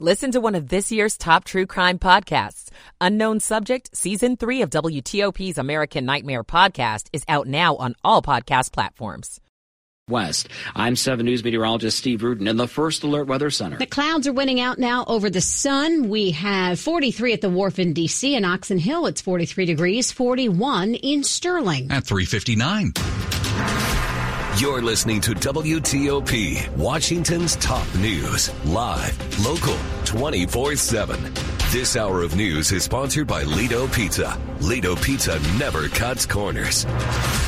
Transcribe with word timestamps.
Listen 0.00 0.32
to 0.32 0.40
one 0.40 0.56
of 0.56 0.70
this 0.70 0.90
year's 0.90 1.16
top 1.16 1.44
true 1.44 1.66
crime 1.66 2.00
podcasts. 2.00 2.68
Unknown 3.00 3.38
Subject, 3.38 3.96
Season 3.96 4.36
3 4.36 4.62
of 4.62 4.70
WTOP's 4.70 5.56
American 5.56 6.04
Nightmare 6.04 6.42
podcast 6.42 7.06
is 7.12 7.22
out 7.28 7.46
now 7.46 7.76
on 7.76 7.94
all 8.02 8.20
podcast 8.20 8.72
platforms. 8.72 9.40
West. 10.10 10.48
I'm 10.74 10.96
7 10.96 11.24
News 11.24 11.44
meteorologist 11.44 11.96
Steve 11.96 12.24
Rudin 12.24 12.48
in 12.48 12.56
the 12.56 12.66
First 12.66 13.04
Alert 13.04 13.28
Weather 13.28 13.50
Center. 13.50 13.78
The 13.78 13.86
clouds 13.86 14.26
are 14.26 14.32
winning 14.32 14.60
out 14.60 14.80
now 14.80 15.04
over 15.06 15.30
the 15.30 15.40
sun. 15.40 16.08
We 16.08 16.32
have 16.32 16.80
43 16.80 17.32
at 17.32 17.40
the 17.40 17.48
wharf 17.48 17.78
in 17.78 17.92
D.C. 17.92 18.34
and 18.34 18.44
Oxon 18.44 18.78
Hill. 18.78 19.06
It's 19.06 19.20
43 19.20 19.64
degrees, 19.64 20.10
41 20.10 20.96
in 20.96 21.22
Sterling. 21.22 21.92
At 21.92 22.04
359. 22.04 22.94
You're 24.56 24.82
listening 24.82 25.20
to 25.22 25.32
WTOP, 25.32 26.76
Washington's 26.76 27.56
top 27.56 27.92
news, 27.96 28.52
live, 28.64 29.44
local, 29.44 29.74
24 30.14 30.76
7. 30.76 31.34
This 31.72 31.96
hour 31.96 32.22
of 32.22 32.36
news 32.36 32.70
is 32.70 32.84
sponsored 32.84 33.26
by 33.26 33.42
Lido 33.42 33.88
Pizza. 33.88 34.38
Lido 34.60 34.94
Pizza 34.94 35.40
never 35.58 35.88
cuts 35.88 36.24
corners. 36.24 36.84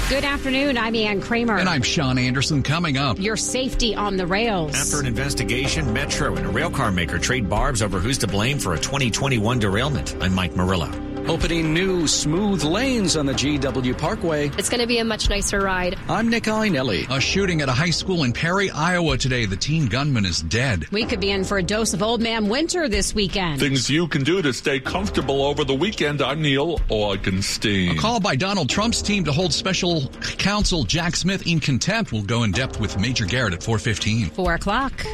Good 0.08 0.24
afternoon. 0.24 0.76
I'm 0.76 0.96
Ann 0.96 1.20
Kramer. 1.20 1.58
And 1.58 1.68
I'm 1.68 1.82
Sean 1.82 2.18
Anderson. 2.18 2.64
Coming 2.64 2.96
up, 2.96 3.20
your 3.20 3.36
safety 3.36 3.94
on 3.94 4.16
the 4.16 4.26
rails. 4.26 4.74
After 4.74 4.98
an 4.98 5.06
investigation, 5.06 5.92
Metro 5.92 6.34
and 6.34 6.44
a 6.44 6.50
railcar 6.50 6.92
maker 6.92 7.20
trade 7.20 7.48
barbs 7.48 7.82
over 7.82 8.00
who's 8.00 8.18
to 8.18 8.26
blame 8.26 8.58
for 8.58 8.74
a 8.74 8.78
2021 8.78 9.60
derailment. 9.60 10.16
I'm 10.20 10.34
Mike 10.34 10.56
Murillo. 10.56 10.90
Opening 11.28 11.74
new 11.74 12.06
smooth 12.06 12.62
lanes 12.62 13.16
on 13.16 13.26
the 13.26 13.32
GW 13.32 13.98
Parkway. 13.98 14.48
It's 14.56 14.68
going 14.68 14.80
to 14.80 14.86
be 14.86 14.98
a 14.98 15.04
much 15.04 15.28
nicer 15.28 15.60
ride. 15.60 15.98
I'm 16.08 16.28
Nick 16.30 16.44
Iannelli. 16.44 17.10
A 17.10 17.20
shooting 17.20 17.62
at 17.62 17.68
a 17.68 17.72
high 17.72 17.90
school 17.90 18.22
in 18.22 18.32
Perry, 18.32 18.70
Iowa 18.70 19.18
today. 19.18 19.44
The 19.44 19.56
teen 19.56 19.86
gunman 19.86 20.24
is 20.24 20.40
dead. 20.40 20.86
We 20.92 21.04
could 21.04 21.18
be 21.18 21.32
in 21.32 21.42
for 21.42 21.58
a 21.58 21.64
dose 21.64 21.94
of 21.94 22.02
old 22.04 22.20
man 22.20 22.46
winter 22.56 22.88
this 22.88 23.14
weekend. 23.14 23.60
Things 23.60 23.90
you 23.90 24.08
can 24.08 24.24
do 24.24 24.40
to 24.40 24.50
stay 24.50 24.80
comfortable 24.80 25.42
over 25.42 25.62
the 25.62 25.74
weekend. 25.74 26.22
I'm 26.22 26.40
Neil 26.40 26.78
Augenstein. 26.88 27.92
A 27.92 27.94
call 27.96 28.18
by 28.18 28.34
Donald 28.34 28.70
Trump's 28.70 29.02
team 29.02 29.24
to 29.24 29.32
hold 29.32 29.52
special 29.52 30.08
counsel 30.38 30.82
Jack 30.84 31.16
Smith 31.16 31.46
in 31.46 31.60
contempt 31.60 32.12
will 32.12 32.22
go 32.22 32.44
in 32.44 32.52
depth 32.52 32.80
with 32.80 32.98
Major 32.98 33.26
Garrett 33.26 33.52
at 33.52 33.62
415. 33.62 34.30
4 34.30 34.54
o'clock. 34.54 35.04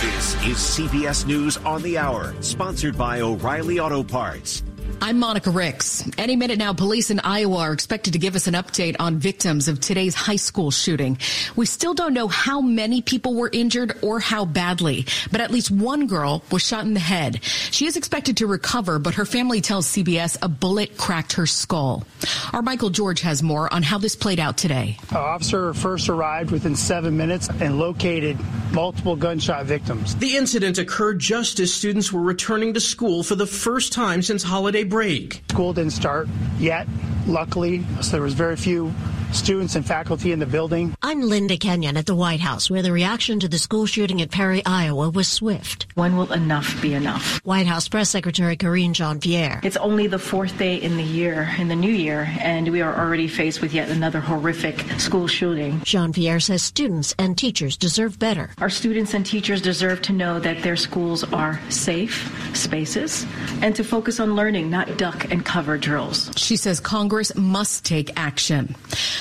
This 0.00 0.34
is 0.46 0.56
CBS 0.56 1.26
News 1.26 1.58
on 1.58 1.82
the 1.82 1.98
Hour, 1.98 2.34
sponsored 2.40 2.96
by 2.96 3.20
O'Reilly 3.20 3.78
Auto 3.78 4.02
Parts. 4.02 4.62
I'm 5.02 5.18
Monica 5.18 5.50
Ricks. 5.50 6.08
Any 6.16 6.36
minute 6.36 6.58
now, 6.58 6.72
police 6.74 7.10
in 7.10 7.18
Iowa 7.18 7.56
are 7.56 7.72
expected 7.72 8.12
to 8.12 8.20
give 8.20 8.36
us 8.36 8.46
an 8.46 8.54
update 8.54 8.94
on 9.00 9.18
victims 9.18 9.66
of 9.66 9.80
today's 9.80 10.14
high 10.14 10.36
school 10.36 10.70
shooting. 10.70 11.18
We 11.56 11.66
still 11.66 11.92
don't 11.92 12.14
know 12.14 12.28
how 12.28 12.60
many 12.60 13.02
people 13.02 13.34
were 13.34 13.50
injured 13.52 13.98
or 14.00 14.20
how 14.20 14.44
badly, 14.44 15.06
but 15.32 15.40
at 15.40 15.50
least 15.50 15.72
one 15.72 16.06
girl 16.06 16.44
was 16.52 16.62
shot 16.62 16.84
in 16.84 16.94
the 16.94 17.00
head. 17.00 17.42
She 17.42 17.86
is 17.86 17.96
expected 17.96 18.36
to 18.36 18.46
recover, 18.46 19.00
but 19.00 19.14
her 19.14 19.24
family 19.24 19.60
tells 19.60 19.88
CBS 19.88 20.38
a 20.40 20.48
bullet 20.48 20.96
cracked 20.96 21.32
her 21.32 21.46
skull. 21.46 22.04
Our 22.52 22.62
Michael 22.62 22.90
George 22.90 23.22
has 23.22 23.42
more 23.42 23.74
on 23.74 23.82
how 23.82 23.98
this 23.98 24.14
played 24.14 24.38
out 24.38 24.56
today. 24.56 24.98
An 25.10 25.16
officer 25.16 25.74
first 25.74 26.08
arrived 26.10 26.52
within 26.52 26.76
seven 26.76 27.16
minutes 27.16 27.48
and 27.48 27.76
located 27.76 28.38
multiple 28.72 29.16
gunshot 29.16 29.66
victims. 29.66 30.14
The 30.14 30.36
incident 30.36 30.78
occurred 30.78 31.18
just 31.18 31.58
as 31.58 31.74
students 31.74 32.12
were 32.12 32.22
returning 32.22 32.74
to 32.74 32.80
school 32.80 33.24
for 33.24 33.34
the 33.34 33.48
first 33.48 33.92
time 33.92 34.22
since 34.22 34.44
holiday 34.44 34.84
break. 34.92 35.42
School 35.48 35.72
didn't 35.72 35.92
start 35.92 36.28
yet, 36.58 36.86
luckily, 37.26 37.82
so 38.02 38.10
there 38.10 38.20
was 38.20 38.34
very 38.34 38.56
few 38.56 38.92
students 39.32 39.74
and 39.74 39.84
faculty 39.84 40.32
in 40.32 40.38
the 40.38 40.46
building. 40.46 40.94
I'm 41.02 41.22
Linda 41.22 41.56
Kenyon 41.56 41.96
at 41.96 42.06
the 42.06 42.14
White 42.14 42.40
House, 42.40 42.70
where 42.70 42.82
the 42.82 42.92
reaction 42.92 43.40
to 43.40 43.48
the 43.48 43.58
school 43.58 43.86
shooting 43.86 44.20
at 44.22 44.30
Perry, 44.30 44.64
Iowa 44.64 45.10
was 45.10 45.28
swift. 45.28 45.86
When 45.94 46.16
will 46.16 46.32
enough 46.32 46.80
be 46.80 46.94
enough? 46.94 47.38
White 47.44 47.66
House 47.66 47.88
Press 47.88 48.10
Secretary 48.10 48.56
Karine 48.56 48.92
Jean-Pierre. 48.92 49.60
It's 49.62 49.76
only 49.78 50.06
the 50.06 50.18
fourth 50.18 50.56
day 50.58 50.76
in 50.76 50.96
the 50.96 51.02
year, 51.02 51.50
in 51.58 51.68
the 51.68 51.76
new 51.76 51.90
year, 51.90 52.28
and 52.40 52.68
we 52.68 52.82
are 52.82 52.98
already 52.98 53.28
faced 53.28 53.60
with 53.60 53.72
yet 53.72 53.88
another 53.88 54.20
horrific 54.20 54.80
school 55.00 55.26
shooting. 55.26 55.80
Jean-Pierre 55.84 56.40
says 56.40 56.62
students 56.62 57.14
and 57.18 57.36
teachers 57.36 57.76
deserve 57.76 58.18
better. 58.18 58.50
Our 58.58 58.70
students 58.70 59.14
and 59.14 59.24
teachers 59.24 59.62
deserve 59.62 60.02
to 60.02 60.12
know 60.12 60.40
that 60.40 60.62
their 60.62 60.76
schools 60.76 61.24
are 61.32 61.60
safe 61.70 62.30
spaces 62.56 63.26
and 63.62 63.74
to 63.76 63.84
focus 63.84 64.20
on 64.20 64.34
learning, 64.34 64.70
not 64.70 64.98
duck 64.98 65.30
and 65.30 65.44
cover 65.44 65.78
drills. 65.78 66.30
She 66.36 66.56
says 66.56 66.80
Congress 66.80 67.34
must 67.36 67.84
take 67.84 68.10
action. 68.18 68.74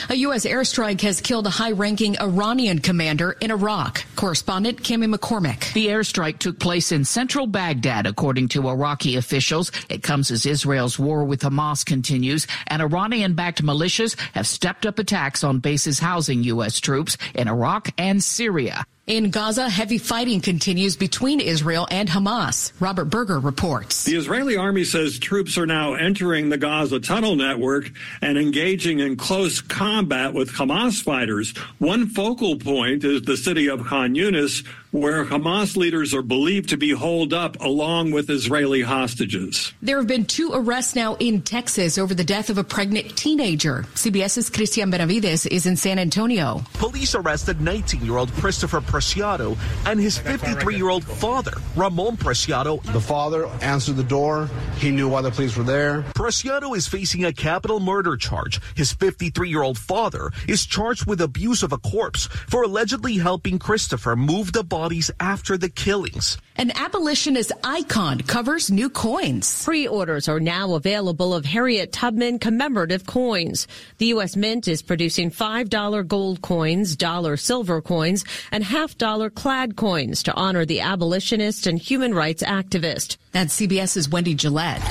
A 0.10 0.16
U.S. 0.16 0.46
airstrike 0.46 1.02
has 1.02 1.22
killed 1.22 1.48
a 1.48 1.52
high 1.52 1.72
ranking 1.72 2.20
Iranian 2.20 2.80
commander 2.80 3.34
in 3.40 3.52
Iraq. 3.52 4.04
Correspondent 4.16 4.82
Cami 4.82 5.14
McCormick. 5.14 5.74
The 5.74 5.88
airstrike 5.88 6.40
took 6.40 6.60
place 6.60 6.92
in 6.92 7.06
central 7.06 7.48
Baghdad, 7.48 8.08
according 8.08 8.50
to 8.50 8.68
Iraqi 8.68 9.16
officials. 9.16 9.72
It 9.90 10.04
comes 10.04 10.32
as 10.32 10.46
Israel's 10.46 10.98
war 10.98 11.24
with 11.24 11.42
Hamas 11.42 11.86
continues, 11.86 12.48
and 12.68 12.82
Iranian 12.82 13.34
backed 13.36 13.64
militias 13.64 14.20
have 14.34 14.48
stepped 14.48 14.86
up 14.86 15.00
attacks 15.00 15.44
on 15.44 15.60
bases 15.60 16.00
housing 16.00 16.44
U.S. 16.44 16.80
troops 16.80 17.18
in 17.36 17.48
Iraq 17.48 17.90
and 17.98 18.24
Syria. 18.24 18.86
In 19.08 19.32
Gaza, 19.32 19.68
heavy 19.68 19.98
fighting 19.98 20.42
continues 20.42 20.96
between 20.96 21.40
Israel 21.40 21.88
and 21.90 22.08
Hamas. 22.08 22.72
Robert 22.80 23.06
Berger 23.06 23.40
reports. 23.40 24.04
The 24.04 24.16
Israeli 24.16 24.56
army 24.58 24.84
says 24.84 25.18
troops 25.18 25.58
are 25.58 25.66
now 25.66 25.96
entering 25.96 26.50
the 26.50 26.58
Gaza 26.58 27.00
tunnel 27.00 27.36
network 27.36 27.92
and 28.22 28.38
engaging 28.38 29.00
in 29.00 29.16
close 29.16 29.60
combat 29.60 30.36
with 30.36 30.52
Hamas 30.52 31.02
fighters. 31.02 31.58
One 31.80 32.06
focal 32.06 32.58
point 32.58 33.04
is 33.04 33.24
the 33.24 33.38
city 33.38 33.68
of 33.68 33.84
Khan 33.88 34.14
Yunis, 34.14 34.64
where 34.92 35.24
Hamas 35.24 35.78
leaders 35.78 36.14
are 36.14 36.22
believed 36.22 36.70
to 36.70 36.78
be 36.78 36.92
holed 36.92 37.34
up 37.34 37.60
along 37.62 38.12
with 38.12 38.30
Israeli 38.30 38.82
hostages. 38.82 39.74
There 39.82 39.98
have 39.98 40.08
been 40.08 40.26
two 40.26 40.52
arrests 40.54 40.96
now 40.96 41.16
in 41.16 41.42
Texas 41.42 41.98
over 41.98 42.14
the 42.14 42.26
death 42.26 42.50
of 42.50 42.58
a 42.58 42.64
pregnant 42.64 43.16
teenager. 43.16 43.86
CBS's 43.96 44.50
Christian 44.50 44.92
Benavides 44.92 45.46
is 45.46 45.66
in 45.66 45.78
San 45.78 45.98
Antonio. 45.98 46.62
Police 46.74 47.16
arrested 47.16 47.62
19 47.62 48.04
year 48.04 48.18
old 48.18 48.32
Christopher 48.34 48.82
Preciado 48.82 49.58
and 49.86 50.00
his 50.00 50.18
53 50.18 50.76
year 50.76 50.90
old 50.90 51.06
father, 51.06 51.54
Ramon 51.76 52.18
Preciado. 52.18 52.84
The 52.92 53.00
father 53.00 53.48
answered 53.62 53.96
the 53.96 54.04
door. 54.04 54.50
He 54.78 54.92
knew 54.92 55.08
why 55.08 55.22
the 55.22 55.32
police 55.32 55.56
were 55.56 55.64
there. 55.64 56.02
Preciado 56.16 56.76
is 56.76 56.88
facing 56.88 57.24
a 57.24 57.32
capital 57.32 57.80
murder 57.80 58.18
charge. 58.18 58.60
His 58.76 58.92
53 58.92 59.50
year 59.50 59.64
old 59.64 59.78
father 59.78 60.32
is 60.50 60.66
charged 60.66 61.06
with 61.06 61.22
abuse 61.22 61.64
of 61.64 61.72
a 61.72 61.78
corpse 61.78 62.26
for 62.26 62.64
allegedly 62.64 63.18
helping 63.18 63.58
Christopher 63.58 64.18
move 64.18 64.52
the 64.52 64.64
bodies 64.82 65.12
after 65.20 65.60
the 65.60 65.70
killings. 65.70 66.40
An 66.58 66.72
abolitionist 66.72 67.52
icon 67.64 68.20
covers 68.22 68.72
new 68.72 68.90
coins. 68.90 69.64
Pre-orders 69.64 70.28
are 70.28 70.40
now 70.40 70.74
available 70.74 71.36
of 71.36 71.46
Harriet 71.46 71.92
Tubman 71.92 72.40
commemorative 72.40 73.06
coins. 73.06 73.68
The 74.00 74.08
U.S. 74.08 74.36
Mint 74.36 74.68
is 74.68 74.82
producing 74.82 75.30
$5 75.30 76.08
gold 76.08 76.42
coins, 76.42 76.96
dollar 76.96 77.38
silver 77.38 77.80
coins, 77.80 78.26
and 78.52 78.64
half 78.64 78.98
dollar 78.98 79.30
clad 79.30 79.76
coins 79.76 80.24
to 80.24 80.34
honor 80.34 80.66
the 80.66 80.82
abolitionist 80.82 81.68
and 81.68 81.78
human 81.78 82.16
rights 82.16 82.42
activist. 82.42 83.18
That's 83.34 83.62
CBS's 83.62 84.10
Wendy 84.10 84.34
Gillette. 84.34 84.82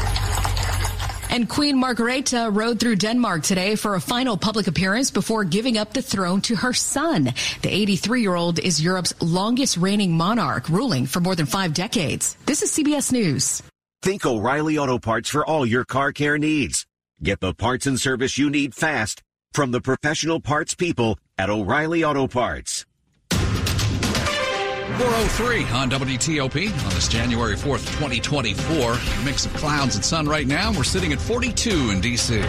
And 1.31 1.49
Queen 1.49 1.77
Margrethe 1.81 2.53
rode 2.53 2.81
through 2.81 2.97
Denmark 2.97 3.45
today 3.45 3.77
for 3.77 3.95
a 3.95 4.01
final 4.01 4.37
public 4.37 4.67
appearance 4.67 5.13
before 5.13 5.45
giving 5.45 5.79
up 5.79 5.93
the 5.93 6.03
throne 6.03 6.41
to 6.43 6.57
her 6.57 6.73
son. 6.73 7.33
The 7.63 7.71
83 7.71 8.21
year 8.21 8.35
old 8.35 8.59
is 8.59 8.83
Europe's 8.83 9.15
longest 9.23 9.77
reigning 9.77 10.13
monarch, 10.13 10.69
ruling 10.69 11.07
for 11.07 11.21
more 11.21 11.37
than 11.37 11.47
five 11.47 11.73
decades. 11.73 12.37
This 12.47 12.63
is 12.63 12.73
CBS 12.73 13.13
News. 13.13 13.63
Think 14.03 14.27
O'Reilly 14.27 14.77
Auto 14.77 14.99
Parts 14.99 15.29
for 15.29 15.47
all 15.47 15.65
your 15.65 15.85
car 15.85 16.11
care 16.11 16.37
needs. 16.37 16.85
Get 17.23 17.39
the 17.39 17.55
parts 17.55 17.87
and 17.87 18.01
service 18.01 18.37
you 18.37 18.51
need 18.51 18.75
fast 18.75 19.23
from 19.53 19.71
the 19.71 19.81
professional 19.81 20.41
parts 20.41 20.75
people 20.75 21.17
at 21.39 21.49
O'Reilly 21.49 22.03
Auto 22.03 22.27
Parts. 22.27 22.87
403 25.01 25.65
on 25.71 25.91
WTOP 25.91 26.85
on 26.85 26.91
this 26.91 27.09
January 27.09 27.57
4th, 27.57 27.87
2024. 27.99 28.93
A 28.93 29.25
mix 29.25 29.47
of 29.47 29.55
clouds 29.55 29.95
and 29.95 30.05
sun 30.05 30.29
right 30.29 30.47
now. 30.47 30.73
We're 30.73 30.85
sitting 30.85 31.15
at 31.15 31.19
42 31.19 31.91
in 31.91 32.03
D.C. 32.03 32.37
Good 32.37 32.49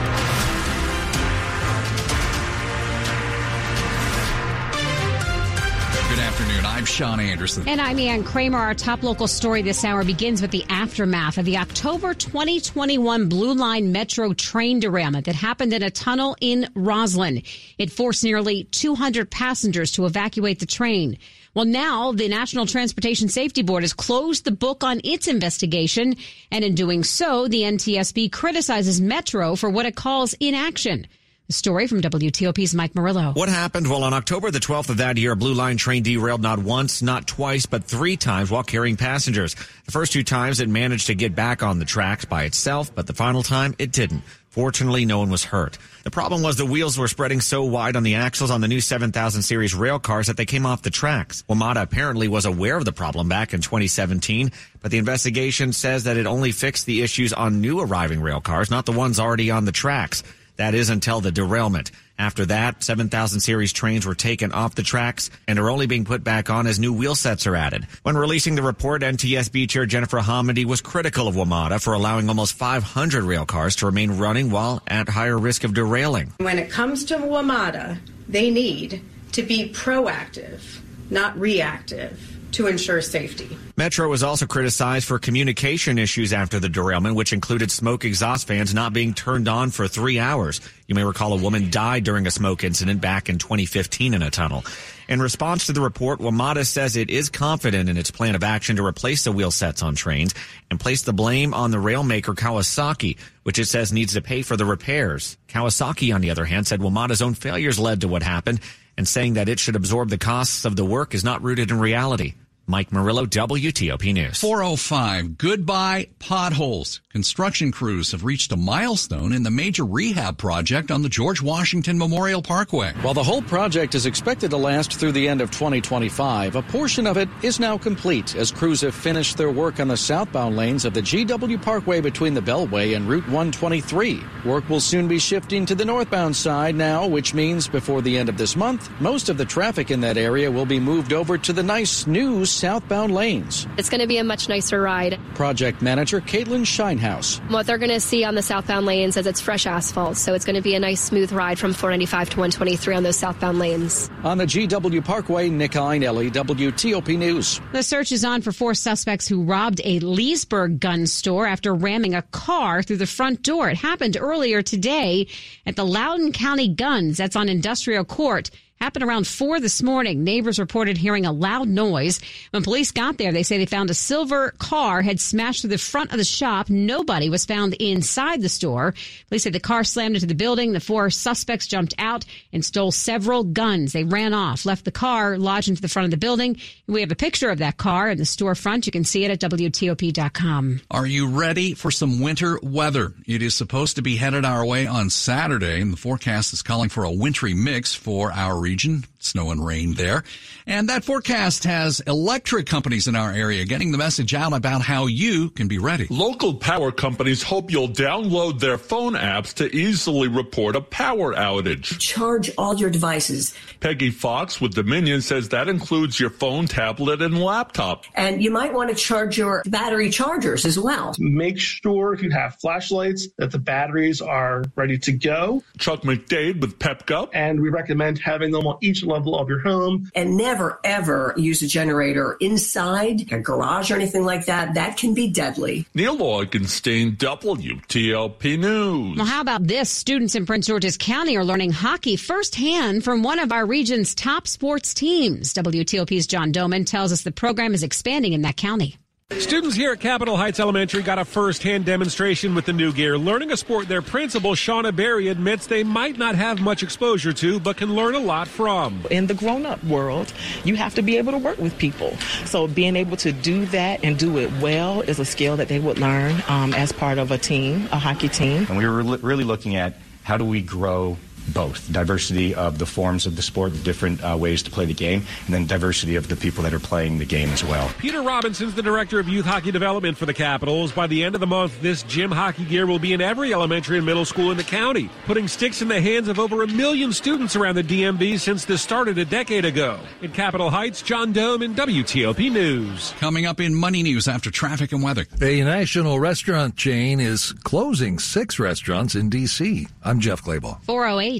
afternoon. 6.19 6.65
I'm 6.65 6.83
Sean 6.83 7.21
Anderson. 7.21 7.69
And 7.69 7.79
I'm 7.79 7.97
Ann 7.97 8.25
Kramer. 8.25 8.57
Our 8.57 8.73
top 8.73 9.01
local 9.01 9.29
story 9.29 9.61
this 9.61 9.85
hour 9.85 10.03
begins 10.03 10.41
with 10.41 10.51
the 10.51 10.65
aftermath 10.67 11.37
of 11.37 11.45
the 11.45 11.55
October 11.57 12.13
2021 12.13 13.29
Blue 13.29 13.53
Line 13.53 13.93
Metro 13.93 14.33
train 14.33 14.81
derailment 14.81 15.25
that 15.27 15.35
happened 15.35 15.71
in 15.71 15.83
a 15.83 15.89
tunnel 15.89 16.35
in 16.41 16.63
Rosslyn. 16.75 17.45
It 17.77 17.93
forced 17.93 18.25
nearly 18.25 18.65
200 18.65 19.31
passengers 19.31 19.93
to 19.93 20.05
evacuate 20.05 20.59
the 20.59 20.65
train. 20.65 21.17
Well, 21.53 21.65
now 21.65 22.13
the 22.13 22.29
National 22.29 22.65
Transportation 22.65 23.27
Safety 23.27 23.61
Board 23.61 23.83
has 23.83 23.91
closed 23.91 24.45
the 24.45 24.51
book 24.51 24.85
on 24.85 25.01
its 25.03 25.27
investigation. 25.27 26.15
And 26.49 26.63
in 26.63 26.75
doing 26.75 27.03
so, 27.03 27.49
the 27.49 27.63
NTSB 27.63 28.31
criticizes 28.31 29.01
Metro 29.01 29.57
for 29.57 29.69
what 29.69 29.85
it 29.85 29.95
calls 29.95 30.33
inaction. 30.39 31.07
Story 31.51 31.87
from 31.87 32.01
WTOP's 32.01 32.73
Mike 32.73 32.95
Murillo. 32.95 33.33
What 33.33 33.49
happened? 33.49 33.87
Well, 33.87 34.03
on 34.03 34.13
October 34.13 34.51
the 34.51 34.59
12th 34.59 34.89
of 34.89 34.97
that 34.97 35.17
year, 35.17 35.33
a 35.33 35.35
Blue 35.35 35.53
Line 35.53 35.77
train 35.77 36.03
derailed 36.03 36.41
not 36.41 36.59
once, 36.59 37.01
not 37.01 37.27
twice, 37.27 37.65
but 37.65 37.83
three 37.83 38.17
times 38.17 38.49
while 38.49 38.63
carrying 38.63 38.97
passengers. 38.97 39.55
The 39.85 39.91
first 39.91 40.13
two 40.13 40.23
times 40.23 40.59
it 40.59 40.69
managed 40.69 41.07
to 41.07 41.15
get 41.15 41.35
back 41.35 41.63
on 41.63 41.79
the 41.79 41.85
tracks 41.85 42.25
by 42.25 42.43
itself, 42.43 42.93
but 42.93 43.07
the 43.07 43.13
final 43.13 43.43
time 43.43 43.75
it 43.77 43.91
didn't. 43.91 44.23
Fortunately, 44.51 45.05
no 45.05 45.19
one 45.19 45.29
was 45.29 45.45
hurt. 45.45 45.77
The 46.03 46.11
problem 46.11 46.41
was 46.41 46.57
the 46.57 46.65
wheels 46.65 46.97
were 46.97 47.07
spreading 47.07 47.39
so 47.39 47.63
wide 47.63 47.95
on 47.95 48.03
the 48.03 48.15
axles 48.15 48.51
on 48.51 48.59
the 48.59 48.67
new 48.67 48.81
7000 48.81 49.43
series 49.43 49.73
rail 49.73 49.97
cars 49.97 50.27
that 50.27 50.35
they 50.35 50.45
came 50.45 50.65
off 50.65 50.81
the 50.81 50.89
tracks. 50.89 51.45
WMATA 51.49 51.81
apparently 51.81 52.27
was 52.27 52.43
aware 52.43 52.75
of 52.75 52.83
the 52.83 52.91
problem 52.91 53.29
back 53.29 53.53
in 53.53 53.61
2017, 53.61 54.51
but 54.81 54.91
the 54.91 54.97
investigation 54.97 55.71
says 55.71 56.03
that 56.03 56.17
it 56.17 56.25
only 56.25 56.51
fixed 56.51 56.85
the 56.85 57.01
issues 57.01 57.31
on 57.31 57.61
new 57.61 57.79
arriving 57.79 58.21
rail 58.21 58.41
cars, 58.41 58.69
not 58.69 58.85
the 58.85 58.91
ones 58.91 59.21
already 59.21 59.51
on 59.51 59.63
the 59.63 59.71
tracks. 59.71 60.21
That 60.61 60.75
is 60.75 60.91
until 60.91 61.21
the 61.21 61.31
derailment. 61.31 61.89
After 62.19 62.45
that, 62.45 62.83
7000 62.83 63.39
series 63.39 63.73
trains 63.73 64.05
were 64.05 64.13
taken 64.13 64.51
off 64.51 64.75
the 64.75 64.83
tracks 64.83 65.31
and 65.47 65.57
are 65.57 65.71
only 65.71 65.87
being 65.87 66.05
put 66.05 66.23
back 66.23 66.51
on 66.51 66.67
as 66.67 66.77
new 66.77 66.93
wheel 66.93 67.15
sets 67.15 67.47
are 67.47 67.55
added. 67.55 67.87
When 68.03 68.15
releasing 68.15 68.53
the 68.53 68.61
report, 68.61 69.01
NTSB 69.01 69.67
Chair 69.67 69.87
Jennifer 69.87 70.19
Homendy 70.19 70.65
was 70.65 70.79
critical 70.79 71.27
of 71.27 71.33
WMATA 71.33 71.81
for 71.81 71.93
allowing 71.93 72.29
almost 72.29 72.53
500 72.53 73.23
rail 73.23 73.47
cars 73.47 73.77
to 73.77 73.87
remain 73.87 74.19
running 74.19 74.51
while 74.51 74.83
at 74.85 75.09
higher 75.09 75.35
risk 75.35 75.63
of 75.63 75.73
derailing. 75.73 76.31
When 76.37 76.59
it 76.59 76.69
comes 76.69 77.05
to 77.05 77.15
WMATA, 77.15 77.97
they 78.29 78.51
need 78.51 79.01
to 79.31 79.41
be 79.41 79.71
proactive, 79.73 80.61
not 81.09 81.35
reactive 81.39 82.37
to 82.53 82.67
ensure 82.67 83.01
safety. 83.01 83.57
Metro 83.77 84.07
was 84.07 84.23
also 84.23 84.45
criticized 84.45 85.07
for 85.07 85.19
communication 85.19 85.97
issues 85.97 86.33
after 86.33 86.59
the 86.59 86.69
derailment, 86.69 87.15
which 87.15 87.33
included 87.33 87.71
smoke 87.71 88.05
exhaust 88.05 88.47
fans 88.47 88.73
not 88.73 88.93
being 88.93 89.13
turned 89.13 89.47
on 89.47 89.71
for 89.71 89.87
three 89.87 90.19
hours. 90.19 90.61
You 90.87 90.95
may 90.95 91.03
recall 91.03 91.33
a 91.33 91.41
woman 91.41 91.69
died 91.69 92.03
during 92.03 92.27
a 92.27 92.31
smoke 92.31 92.63
incident 92.63 93.01
back 93.01 93.29
in 93.29 93.37
2015 93.37 94.13
in 94.13 94.21
a 94.21 94.29
tunnel. 94.29 94.63
In 95.07 95.21
response 95.21 95.65
to 95.65 95.73
the 95.73 95.81
report, 95.81 96.19
WMATA 96.19 96.65
says 96.65 96.95
it 96.95 97.09
is 97.09 97.29
confident 97.29 97.89
in 97.89 97.97
its 97.97 98.11
plan 98.11 98.35
of 98.35 98.43
action 98.43 98.77
to 98.77 98.85
replace 98.85 99.23
the 99.23 99.31
wheel 99.31 99.51
sets 99.51 99.83
on 99.83 99.95
trains 99.95 100.33
and 100.69 100.79
place 100.79 101.01
the 101.01 101.11
blame 101.11 101.53
on 101.53 101.71
the 101.71 101.79
rail 101.79 102.03
maker 102.03 102.33
Kawasaki, 102.33 103.17
which 103.43 103.59
it 103.59 103.65
says 103.65 103.91
needs 103.91 104.13
to 104.13 104.21
pay 104.21 104.41
for 104.41 104.55
the 104.55 104.65
repairs. 104.65 105.37
Kawasaki, 105.49 106.13
on 106.13 106.21
the 106.21 106.29
other 106.29 106.45
hand, 106.45 106.67
said 106.67 106.79
WMATA's 106.79 107.21
own 107.21 107.33
failures 107.33 107.79
led 107.79 108.01
to 108.01 108.07
what 108.07 108.23
happened 108.23 108.61
and 108.97 109.07
saying 109.07 109.33
that 109.33 109.49
it 109.49 109.59
should 109.59 109.75
absorb 109.75 110.09
the 110.09 110.17
costs 110.17 110.65
of 110.65 110.75
the 110.75 110.85
work 110.85 111.13
is 111.13 111.23
not 111.23 111.41
rooted 111.41 111.71
in 111.71 111.79
reality. 111.79 112.35
Mike 112.71 112.93
Murillo, 112.93 113.25
WTOP 113.25 114.13
News. 114.13 114.39
405, 114.39 115.37
goodbye 115.37 116.07
potholes. 116.19 117.01
Construction 117.11 117.73
crews 117.73 118.13
have 118.13 118.23
reached 118.23 118.53
a 118.53 118.55
milestone 118.55 119.33
in 119.33 119.43
the 119.43 119.51
major 119.51 119.83
rehab 119.83 120.37
project 120.37 120.89
on 120.89 121.01
the 121.01 121.09
George 121.09 121.41
Washington 121.41 121.97
Memorial 121.97 122.41
Parkway. 122.41 122.93
While 123.01 123.13
the 123.13 123.23
whole 123.23 123.41
project 123.41 123.93
is 123.93 124.05
expected 124.05 124.51
to 124.51 124.57
last 124.57 124.93
through 124.93 125.11
the 125.11 125.27
end 125.27 125.41
of 125.41 125.51
2025, 125.51 126.55
a 126.55 126.61
portion 126.61 127.07
of 127.07 127.17
it 127.17 127.27
is 127.41 127.59
now 127.59 127.77
complete 127.77 128.37
as 128.37 128.51
crews 128.51 128.79
have 128.79 128.95
finished 128.95 129.35
their 129.35 129.51
work 129.51 129.81
on 129.81 129.89
the 129.89 129.97
southbound 129.97 130.55
lanes 130.55 130.85
of 130.85 130.93
the 130.93 131.01
GW 131.01 131.61
Parkway 131.61 131.99
between 131.99 132.33
the 132.33 132.41
Beltway 132.41 132.95
and 132.95 133.05
Route 133.09 133.25
123. 133.25 134.23
Work 134.45 134.69
will 134.69 134.79
soon 134.79 135.09
be 135.09 135.19
shifting 135.19 135.65
to 135.65 135.75
the 135.75 135.83
northbound 135.83 136.37
side 136.37 136.75
now, 136.75 137.05
which 137.05 137.33
means 137.33 137.67
before 137.67 138.01
the 138.01 138.17
end 138.17 138.29
of 138.29 138.37
this 138.37 138.55
month, 138.55 138.89
most 139.01 139.27
of 139.27 139.37
the 139.37 139.43
traffic 139.43 139.91
in 139.91 139.99
that 139.99 140.17
area 140.17 140.49
will 140.49 140.65
be 140.65 140.79
moved 140.79 141.11
over 141.11 141.37
to 141.37 141.51
the 141.51 141.61
nice 141.61 142.07
new 142.07 142.45
southbound 142.61 143.11
lanes. 143.11 143.65
It's 143.79 143.89
going 143.89 144.01
to 144.01 144.07
be 144.07 144.19
a 144.19 144.23
much 144.23 144.47
nicer 144.47 144.79
ride. 144.79 145.19
Project 145.33 145.81
manager 145.81 146.21
Caitlin 146.21 146.63
Shinehouse. 146.63 147.39
What 147.49 147.65
they're 147.65 147.79
going 147.79 147.89
to 147.89 147.99
see 147.99 148.23
on 148.23 148.35
the 148.35 148.43
southbound 148.43 148.85
lanes 148.85 149.17
is 149.17 149.25
it's 149.25 149.41
fresh 149.41 149.65
asphalt, 149.65 150.15
so 150.15 150.35
it's 150.35 150.45
going 150.45 150.57
to 150.57 150.61
be 150.61 150.75
a 150.75 150.79
nice 150.79 151.01
smooth 151.01 151.31
ride 151.31 151.57
from 151.57 151.73
495 151.73 152.29
to 152.29 152.37
123 152.37 152.95
on 152.95 153.01
those 153.01 153.17
southbound 153.17 153.57
lanes. 153.57 154.11
On 154.23 154.37
the 154.37 154.45
GW 154.45 155.03
Parkway, 155.03 155.49
Nick 155.49 155.71
Iannelli, 155.71 156.31
WTOP 156.31 157.17
News. 157.17 157.59
The 157.71 157.81
search 157.81 158.11
is 158.11 158.23
on 158.23 158.43
for 158.43 158.51
four 158.51 158.75
suspects 158.75 159.27
who 159.27 159.41
robbed 159.41 159.81
a 159.83 159.99
Leesburg 159.99 160.79
gun 160.79 161.07
store 161.07 161.47
after 161.47 161.73
ramming 161.73 162.13
a 162.13 162.21
car 162.21 162.83
through 162.83 162.97
the 162.97 163.07
front 163.07 163.41
door. 163.41 163.71
It 163.71 163.77
happened 163.77 164.17
earlier 164.19 164.61
today 164.61 165.27
at 165.65 165.75
the 165.75 165.85
Loudoun 165.85 166.31
County 166.31 166.67
Guns. 166.67 167.17
That's 167.17 167.35
on 167.35 167.49
Industrial 167.49 168.05
Court. 168.05 168.51
Happened 168.81 169.03
around 169.03 169.27
four 169.27 169.59
this 169.59 169.83
morning. 169.83 170.23
Neighbors 170.23 170.57
reported 170.57 170.97
hearing 170.97 171.27
a 171.27 171.31
loud 171.31 171.67
noise. 171.67 172.19
When 172.49 172.63
police 172.63 172.89
got 172.89 173.19
there, 173.19 173.31
they 173.31 173.43
say 173.43 173.59
they 173.59 173.67
found 173.67 173.91
a 173.91 173.93
silver 173.93 174.55
car 174.57 175.03
had 175.03 175.19
smashed 175.19 175.61
through 175.61 175.69
the 175.69 175.77
front 175.77 176.11
of 176.11 176.17
the 176.17 176.23
shop. 176.23 176.67
Nobody 176.67 177.29
was 177.29 177.45
found 177.45 177.75
inside 177.75 178.41
the 178.41 178.49
store. 178.49 178.95
Police 179.27 179.43
say 179.43 179.51
the 179.51 179.59
car 179.59 179.83
slammed 179.83 180.15
into 180.15 180.25
the 180.25 180.33
building. 180.33 180.71
The 180.71 180.79
four 180.79 181.11
suspects 181.11 181.67
jumped 181.67 181.93
out 181.99 182.25
and 182.51 182.65
stole 182.65 182.91
several 182.91 183.43
guns. 183.43 183.93
They 183.93 184.03
ran 184.03 184.33
off, 184.33 184.65
left 184.65 184.85
the 184.85 184.91
car 184.91 185.37
lodged 185.37 185.69
into 185.69 185.83
the 185.83 185.87
front 185.87 186.05
of 186.05 186.11
the 186.11 186.17
building. 186.17 186.57
We 186.87 187.01
have 187.01 187.11
a 187.11 187.15
picture 187.15 187.51
of 187.51 187.59
that 187.59 187.77
car 187.77 188.09
in 188.09 188.17
the 188.17 188.23
storefront. 188.23 188.87
You 188.87 188.91
can 188.91 189.03
see 189.03 189.23
it 189.23 189.29
at 189.29 189.51
WTOP.com. 189.51 190.81
Are 190.89 191.05
you 191.05 191.27
ready 191.27 191.75
for 191.75 191.91
some 191.91 192.19
winter 192.19 192.59
weather? 192.63 193.13
It 193.27 193.43
is 193.43 193.53
supposed 193.53 193.97
to 193.97 194.01
be 194.01 194.15
headed 194.15 194.43
our 194.43 194.65
way 194.65 194.87
on 194.87 195.11
Saturday, 195.11 195.81
and 195.81 195.93
the 195.93 195.97
forecast 195.97 196.51
is 196.51 196.63
calling 196.63 196.89
for 196.89 197.03
a 197.03 197.11
wintry 197.11 197.53
mix 197.53 197.93
for 197.93 198.31
our 198.31 198.59
region 198.59 198.70
region 198.71 199.03
Snow 199.21 199.51
and 199.51 199.65
rain 199.65 199.93
there. 199.93 200.23
And 200.65 200.89
that 200.89 201.03
forecast 201.03 201.63
has 201.63 201.99
electric 202.01 202.65
companies 202.65 203.07
in 203.07 203.15
our 203.15 203.31
area 203.31 203.65
getting 203.65 203.91
the 203.91 203.97
message 203.97 204.33
out 204.33 204.53
about 204.53 204.81
how 204.81 205.05
you 205.05 205.49
can 205.51 205.67
be 205.67 205.77
ready. 205.77 206.07
Local 206.09 206.55
power 206.55 206.91
companies 206.91 207.43
hope 207.43 207.71
you'll 207.71 207.89
download 207.89 208.59
their 208.59 208.77
phone 208.77 209.13
apps 209.13 209.53
to 209.55 209.73
easily 209.75 210.27
report 210.27 210.75
a 210.75 210.81
power 210.81 211.33
outage. 211.33 211.99
Charge 211.99 212.51
all 212.57 212.75
your 212.75 212.89
devices. 212.89 213.55
Peggy 213.79 214.09
Fox 214.09 214.59
with 214.59 214.73
Dominion 214.73 215.21
says 215.21 215.49
that 215.49 215.67
includes 215.67 216.19
your 216.19 216.29
phone, 216.29 216.67
tablet, 216.67 217.21
and 217.21 217.41
laptop. 217.41 218.05
And 218.15 218.43
you 218.43 218.51
might 218.51 218.73
want 218.73 218.89
to 218.89 218.95
charge 218.95 219.37
your 219.37 219.63
battery 219.67 220.09
chargers 220.09 220.65
as 220.65 220.79
well. 220.79 221.15
Make 221.19 221.59
sure 221.59 222.13
if 222.13 222.21
you 222.21 222.31
have 222.31 222.55
flashlights 222.55 223.27
that 223.37 223.51
the 223.51 223.59
batteries 223.59 224.21
are 224.21 224.63
ready 224.75 224.97
to 224.99 225.11
go. 225.11 225.63
Chuck 225.77 226.01
McDade 226.01 226.59
with 226.59 226.79
Pepco. 226.79 227.29
And 227.33 227.61
we 227.61 227.69
recommend 227.69 228.19
having 228.19 228.51
them 228.51 228.65
on 228.67 228.77
each 228.81 229.03
level 229.11 229.37
of 229.37 229.49
your 229.49 229.59
home. 229.59 230.09
And 230.15 230.37
never, 230.37 230.79
ever 230.83 231.33
use 231.37 231.61
a 231.61 231.67
generator 231.67 232.37
inside 232.39 233.31
a 233.31 233.39
garage 233.39 233.91
or 233.91 233.95
anything 233.95 234.25
like 234.25 234.45
that. 234.45 234.73
That 234.75 234.97
can 234.97 235.13
be 235.13 235.29
deadly. 235.29 235.85
Neil 235.93 236.17
Augenstein, 236.17 237.17
WTOP 237.17 238.59
News. 238.59 239.17
Well, 239.17 239.25
how 239.25 239.41
about 239.41 239.67
this? 239.67 239.89
Students 239.89 240.35
in 240.35 240.45
Prince 240.45 240.67
George's 240.67 240.97
County 240.97 241.35
are 241.37 241.45
learning 241.45 241.71
hockey 241.71 242.15
firsthand 242.15 243.03
from 243.03 243.23
one 243.23 243.39
of 243.39 243.51
our 243.51 243.65
region's 243.65 244.15
top 244.15 244.47
sports 244.47 244.93
teams. 244.93 245.53
WTOP's 245.53 246.27
John 246.27 246.51
Domen 246.51 246.85
tells 246.85 247.11
us 247.11 247.21
the 247.23 247.31
program 247.31 247.73
is 247.73 247.83
expanding 247.83 248.33
in 248.33 248.41
that 248.43 248.57
county. 248.57 248.97
Students 249.39 249.75
here 249.75 249.93
at 249.93 249.99
Capitol 249.99 250.35
Heights 250.35 250.59
Elementary 250.59 251.01
got 251.01 251.17
a 251.17 251.25
first-hand 251.25 251.85
demonstration 251.85 252.53
with 252.53 252.65
the 252.65 252.73
new 252.73 252.91
gear, 252.91 253.17
learning 253.17 253.51
a 253.51 253.57
sport 253.57 253.87
their 253.87 254.01
principal, 254.01 254.51
Shauna 254.51 254.95
Berry, 254.95 255.29
admits 255.29 255.67
they 255.67 255.83
might 255.83 256.17
not 256.17 256.35
have 256.35 256.59
much 256.59 256.83
exposure 256.83 257.33
to, 257.33 257.59
but 257.59 257.77
can 257.77 257.95
learn 257.95 258.13
a 258.15 258.19
lot 258.19 258.47
from. 258.47 259.01
In 259.09 259.27
the 259.27 259.33
grown-up 259.33 259.83
world, 259.85 260.31
you 260.63 260.75
have 260.75 260.95
to 260.95 261.01
be 261.01 261.17
able 261.17 261.31
to 261.31 261.37
work 261.37 261.57
with 261.57 261.77
people. 261.77 262.15
So 262.45 262.67
being 262.67 262.95
able 262.95 263.17
to 263.17 263.31
do 263.31 263.65
that 263.67 264.03
and 264.03 264.17
do 264.17 264.37
it 264.37 264.51
well 264.61 265.01
is 265.01 265.19
a 265.19 265.25
skill 265.25 265.57
that 265.57 265.69
they 265.69 265.79
would 265.79 265.97
learn 265.97 266.43
um, 266.47 266.73
as 266.73 266.91
part 266.91 267.17
of 267.17 267.31
a 267.31 267.37
team, 267.37 267.87
a 267.91 267.99
hockey 267.99 268.29
team. 268.29 268.65
And 268.69 268.77
we 268.77 268.85
were 268.85 269.01
really 269.01 269.43
looking 269.43 269.75
at 269.75 269.95
how 270.23 270.37
do 270.37 270.45
we 270.45 270.61
grow 270.61 271.17
both 271.49 271.91
diversity 271.91 272.53
of 272.55 272.77
the 272.77 272.85
forms 272.85 273.25
of 273.25 273.35
the 273.35 273.41
sport, 273.41 273.73
the 273.73 273.79
different 273.79 274.23
uh, 274.23 274.37
ways 274.37 274.63
to 274.63 274.71
play 274.71 274.85
the 274.85 274.93
game, 274.93 275.23
and 275.45 275.53
then 275.53 275.65
diversity 275.65 276.15
of 276.15 276.27
the 276.27 276.35
people 276.35 276.63
that 276.63 276.73
are 276.73 276.79
playing 276.79 277.19
the 277.19 277.25
game 277.25 277.49
as 277.49 277.63
well. 277.63 277.91
Peter 277.99 278.21
Robinson's 278.21 278.75
the 278.75 278.81
director 278.81 279.19
of 279.19 279.27
youth 279.27 279.45
hockey 279.45 279.71
development 279.71 280.17
for 280.17 280.25
the 280.25 280.33
Capitals. 280.33 280.91
By 280.91 281.07
the 281.07 281.23
end 281.23 281.35
of 281.35 281.41
the 281.41 281.47
month, 281.47 281.81
this 281.81 282.03
gym 282.03 282.31
hockey 282.31 282.65
gear 282.65 282.85
will 282.85 282.99
be 282.99 283.13
in 283.13 283.21
every 283.21 283.53
elementary 283.53 283.97
and 283.97 284.05
middle 284.05 284.25
school 284.25 284.51
in 284.51 284.57
the 284.57 284.63
county, 284.63 285.09
putting 285.25 285.47
sticks 285.47 285.81
in 285.81 285.87
the 285.87 286.01
hands 286.01 286.27
of 286.27 286.39
over 286.39 286.63
a 286.63 286.67
million 286.67 287.11
students 287.11 287.55
around 287.55 287.75
the 287.75 287.83
DMV 287.83 288.39
since 288.39 288.65
this 288.65 288.81
started 288.81 289.17
a 289.17 289.25
decade 289.25 289.65
ago. 289.65 289.99
In 290.21 290.31
Capitol 290.31 290.69
Heights, 290.69 291.01
John 291.01 291.33
Domen 291.33 291.75
WTOP 291.75 292.51
News. 292.51 293.13
Coming 293.19 293.45
up 293.45 293.59
in 293.59 293.73
Money 293.75 294.03
News 294.03 294.27
after 294.27 294.51
traffic 294.51 294.91
and 294.91 295.03
weather. 295.03 295.25
A 295.41 295.61
national 295.61 296.19
restaurant 296.19 296.75
chain 296.75 297.19
is 297.19 297.53
closing 297.63 298.19
six 298.19 298.59
restaurants 298.59 299.15
in 299.15 299.29
D.C. 299.29 299.87
I'm 300.03 300.19
Jeff 300.19 300.43
Clabaugh. 300.43 300.81
408. 300.83 301.30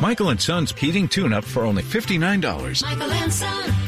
Michael 0.00 0.30
and 0.30 0.40
Son's 0.40 0.72
heating 0.72 1.08
tune-up 1.08 1.44
for 1.44 1.64
only 1.64 1.82
$59. 1.82 2.82
Michael 2.82 3.12
and 3.12 3.32
Son. 3.32 3.87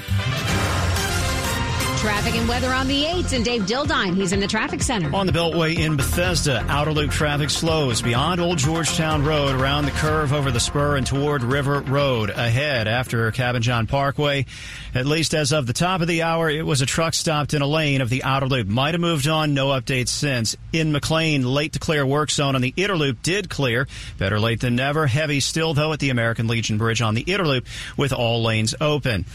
Traffic 2.01 2.35
and 2.35 2.49
weather 2.49 2.73
on 2.73 2.89
the 2.89 3.05
8s, 3.05 3.35
and 3.35 3.45
Dave 3.45 3.67
Dildine, 3.67 4.15
he's 4.15 4.33
in 4.33 4.41
the 4.41 4.47
traffic 4.47 4.83
center. 4.83 5.15
On 5.15 5.27
the 5.27 5.33
Beltway 5.33 5.79
in 5.79 5.99
Bethesda, 5.99 6.65
outer 6.67 6.95
loop 6.95 7.11
traffic 7.11 7.51
slows 7.51 8.01
beyond 8.01 8.41
Old 8.41 8.57
Georgetown 8.57 9.23
Road 9.23 9.55
around 9.55 9.85
the 9.85 9.91
curve 9.91 10.33
over 10.33 10.51
the 10.51 10.61
spur 10.61 10.97
and 10.97 11.07
toward 11.07 11.43
River 11.43 11.81
Road. 11.81 12.31
Ahead 12.31 12.89
after 12.89 13.31
Cabin 13.33 13.61
John 13.61 13.87
Parkway, 13.87 14.47
at 14.95 15.05
least 15.05 15.35
as 15.35 15.53
of 15.53 15.67
the 15.67 15.75
top 15.75 16.01
of 16.01 16.09
the 16.09 16.23
hour, 16.23 16.49
it 16.49 16.65
was 16.65 16.81
a 16.81 16.87
truck 16.87 17.13
stopped 17.13 17.53
in 17.53 17.61
a 17.61 17.67
lane 17.67 18.01
of 18.01 18.09
the 18.09 18.25
outer 18.25 18.47
loop. 18.47 18.67
Might 18.67 18.95
have 18.95 19.01
moved 19.03 19.29
on, 19.29 19.53
no 19.53 19.67
updates 19.67 20.09
since. 20.09 20.57
In 20.73 20.93
McLean, 20.93 21.45
late 21.45 21.75
to 21.75 21.79
clear 21.79 22.07
work 22.07 22.31
zone 22.31 22.55
on 22.55 22.63
the 22.63 22.73
inner 22.79 22.97
loop 22.97 23.23
did 23.23 23.51
clear. 23.51 23.87
Better 24.17 24.41
late 24.41 24.61
than 24.61 24.75
never. 24.75 25.07
Heavy 25.07 25.41
still, 25.41 25.75
though, 25.75 25.93
at 25.93 25.99
the 25.99 26.09
American 26.09 26.47
Legion 26.47 26.79
Bridge 26.79 27.03
on 27.03 27.15
the 27.15 27.21
inner 27.21 27.47
loop 27.47 27.67
with 27.99 28.15
all 28.15 28.43
lanes 28.43 28.75
open. 28.81 29.27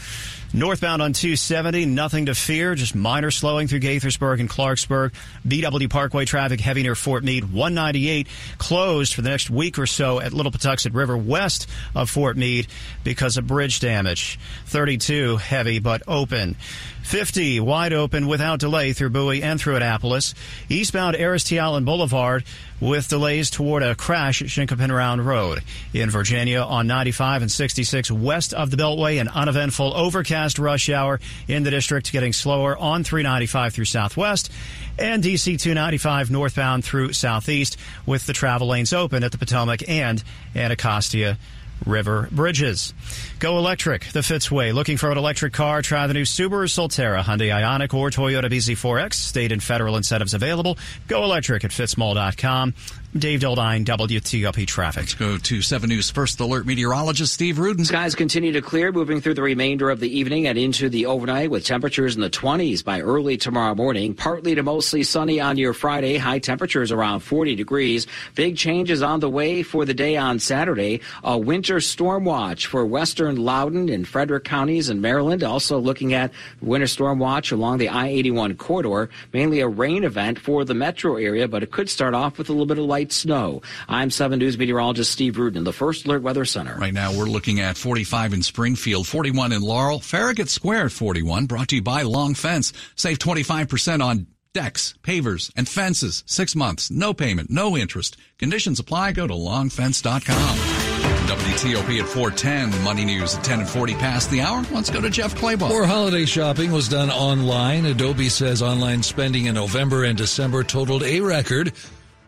Northbound 0.56 1.02
on 1.02 1.12
270, 1.12 1.84
nothing 1.84 2.26
to 2.26 2.34
fear, 2.34 2.74
just 2.74 2.94
minor 2.94 3.30
slowing 3.30 3.68
through 3.68 3.80
Gaithersburg 3.80 4.40
and 4.40 4.48
Clarksburg. 4.48 5.12
BW 5.46 5.90
Parkway 5.90 6.24
traffic 6.24 6.60
heavy 6.60 6.82
near 6.82 6.94
Fort 6.94 7.22
Meade. 7.22 7.52
198 7.52 8.26
closed 8.56 9.12
for 9.12 9.20
the 9.20 9.28
next 9.28 9.50
week 9.50 9.78
or 9.78 9.84
so 9.84 10.18
at 10.18 10.32
Little 10.32 10.50
Patuxent 10.50 10.94
River 10.94 11.14
west 11.14 11.68
of 11.94 12.08
Fort 12.08 12.38
Meade 12.38 12.68
because 13.04 13.36
of 13.36 13.46
bridge 13.46 13.80
damage. 13.80 14.38
32 14.64 15.36
heavy 15.36 15.78
but 15.78 16.02
open. 16.08 16.56
50 17.02 17.60
wide 17.60 17.92
open 17.92 18.26
without 18.26 18.58
delay 18.58 18.94
through 18.94 19.10
Bowie 19.10 19.42
and 19.42 19.60
through 19.60 19.76
Annapolis. 19.76 20.34
Eastbound 20.70 21.16
Aris 21.16 21.44
T. 21.44 21.58
Allen 21.58 21.84
Boulevard 21.84 22.44
with 22.80 23.08
delays 23.08 23.50
toward 23.50 23.82
a 23.82 23.94
crash 23.94 24.42
at 24.42 24.48
Chinquapin 24.48 24.94
Round 24.94 25.24
Road. 25.24 25.62
In 25.92 26.10
Virginia 26.10 26.60
on 26.60 26.86
95 26.86 27.42
and 27.42 27.50
66 27.50 28.10
west 28.10 28.54
of 28.54 28.70
the 28.70 28.76
Beltway, 28.76 29.20
an 29.20 29.28
uneventful 29.28 29.94
overcast 29.94 30.58
rush 30.58 30.88
hour 30.90 31.20
in 31.48 31.62
the 31.62 31.70
district 31.70 32.12
getting 32.12 32.32
slower 32.32 32.76
on 32.76 33.04
395 33.04 33.74
through 33.74 33.84
Southwest 33.84 34.50
and 34.98 35.22
DC 35.22 35.60
295 35.60 36.30
northbound 36.30 36.84
through 36.84 37.12
Southeast 37.12 37.76
with 38.06 38.26
the 38.26 38.32
travel 38.32 38.68
lanes 38.68 38.92
open 38.92 39.22
at 39.22 39.32
the 39.32 39.38
Potomac 39.38 39.88
and 39.88 40.22
Anacostia 40.54 41.38
River 41.84 42.28
Bridges. 42.32 42.94
Go 43.38 43.58
electric 43.58 44.06
the 44.12 44.20
Fitzway. 44.20 44.72
Looking 44.72 44.96
for 44.96 45.10
an 45.10 45.18
electric 45.18 45.52
car? 45.52 45.82
Try 45.82 46.06
the 46.06 46.14
new 46.14 46.22
Subaru 46.22 46.66
Solterra, 46.68 47.22
Hyundai 47.22 47.50
Ioniq, 47.50 47.92
or 47.94 48.10
Toyota 48.10 48.50
BZ4X. 48.50 49.14
State 49.14 49.52
and 49.52 49.62
federal 49.62 49.96
incentives 49.96 50.34
available. 50.34 50.78
Go 51.08 51.24
electric 51.24 51.64
at 51.64 51.70
fitzmall.com. 51.70 52.74
Dave 53.18 53.40
Dildine, 53.40 53.84
WTOP 53.84 54.66
Traffic. 54.66 55.02
Let's 55.02 55.14
go 55.14 55.38
to 55.38 55.62
7 55.62 55.88
News 55.88 56.10
First 56.10 56.38
Alert 56.40 56.66
meteorologist 56.66 57.32
Steve 57.32 57.58
Rudin. 57.58 57.84
Skies 57.84 58.14
continue 58.14 58.52
to 58.52 58.62
clear, 58.62 58.92
moving 58.92 59.20
through 59.20 59.34
the 59.34 59.42
remainder 59.42 59.90
of 59.90 60.00
the 60.00 60.18
evening 60.18 60.46
and 60.46 60.58
into 60.58 60.88
the 60.88 61.06
overnight 61.06 61.50
with 61.50 61.64
temperatures 61.64 62.14
in 62.14 62.20
the 62.20 62.30
20s 62.30 62.84
by 62.84 63.00
early 63.00 63.36
tomorrow 63.36 63.74
morning. 63.74 64.14
Partly 64.14 64.54
to 64.54 64.62
mostly 64.62 65.02
sunny 65.02 65.40
on 65.40 65.56
your 65.56 65.72
Friday. 65.72 66.16
High 66.16 66.38
temperatures 66.38 66.92
around 66.92 67.20
40 67.20 67.54
degrees. 67.54 68.06
Big 68.34 68.56
changes 68.56 69.02
on 69.02 69.20
the 69.20 69.30
way 69.30 69.62
for 69.62 69.84
the 69.84 69.94
day 69.94 70.16
on 70.16 70.38
Saturday. 70.38 71.00
A 71.24 71.38
winter 71.38 71.80
storm 71.80 72.24
watch 72.24 72.66
for 72.66 72.84
western 72.84 73.36
Loudoun 73.36 73.88
and 73.88 74.06
Frederick 74.06 74.44
counties 74.44 74.90
in 74.90 75.00
Maryland. 75.00 75.42
Also 75.42 75.78
looking 75.78 76.12
at 76.14 76.32
winter 76.60 76.86
storm 76.86 77.18
watch 77.18 77.52
along 77.52 77.78
the 77.78 77.88
I-81 77.88 78.58
corridor. 78.58 79.10
Mainly 79.32 79.60
a 79.60 79.68
rain 79.68 80.04
event 80.04 80.38
for 80.38 80.64
the 80.64 80.74
metro 80.74 81.16
area, 81.16 81.48
but 81.48 81.62
it 81.62 81.70
could 81.70 81.88
start 81.88 82.14
off 82.14 82.38
with 82.38 82.48
a 82.48 82.52
little 82.52 82.66
bit 82.66 82.78
of 82.78 82.84
light 82.84 83.05
snow. 83.12 83.62
I'm 83.88 84.10
7 84.10 84.38
News 84.38 84.58
meteorologist 84.58 85.10
Steve 85.10 85.38
Rudin, 85.38 85.64
the 85.64 85.72
First 85.72 86.06
Alert 86.06 86.22
Weather 86.22 86.44
Center. 86.44 86.76
Right 86.76 86.94
now, 86.94 87.16
we're 87.16 87.26
looking 87.26 87.60
at 87.60 87.76
45 87.76 88.34
in 88.34 88.42
Springfield, 88.42 89.06
41 89.06 89.52
in 89.52 89.62
Laurel, 89.62 90.00
Farragut 90.00 90.48
Square 90.48 90.86
at 90.86 90.92
41, 90.92 91.46
brought 91.46 91.68
to 91.68 91.76
you 91.76 91.82
by 91.82 92.02
Long 92.02 92.34
Fence. 92.34 92.72
Save 92.94 93.18
25% 93.18 94.02
on 94.04 94.26
decks, 94.56 94.94
pavers, 95.02 95.52
and 95.54 95.68
fences. 95.68 96.24
Six 96.26 96.56
months, 96.56 96.90
no 96.90 97.12
payment, 97.12 97.50
no 97.50 97.76
interest. 97.76 98.16
Conditions 98.38 98.80
apply. 98.80 99.12
Go 99.12 99.26
to 99.26 99.34
longfence.com. 99.34 100.96
WTOP 101.26 102.00
at 102.00 102.08
410. 102.08 102.82
Money 102.82 103.04
news 103.04 103.34
at 103.34 103.44
10 103.44 103.60
and 103.60 103.68
40 103.68 103.94
past 103.96 104.30
the 104.30 104.40
hour. 104.40 104.64
Let's 104.72 104.88
go 104.90 105.00
to 105.00 105.10
Jeff 105.10 105.34
Clabaugh. 105.34 105.68
More 105.68 105.84
holiday 105.84 106.24
shopping 106.24 106.72
was 106.72 106.88
done 106.88 107.10
online. 107.10 107.84
Adobe 107.84 108.28
says 108.28 108.62
online 108.62 109.02
spending 109.02 109.46
in 109.46 109.56
November 109.56 110.04
and 110.04 110.16
December 110.16 110.62
totaled 110.62 111.02
a 111.02 111.20
record 111.20 111.72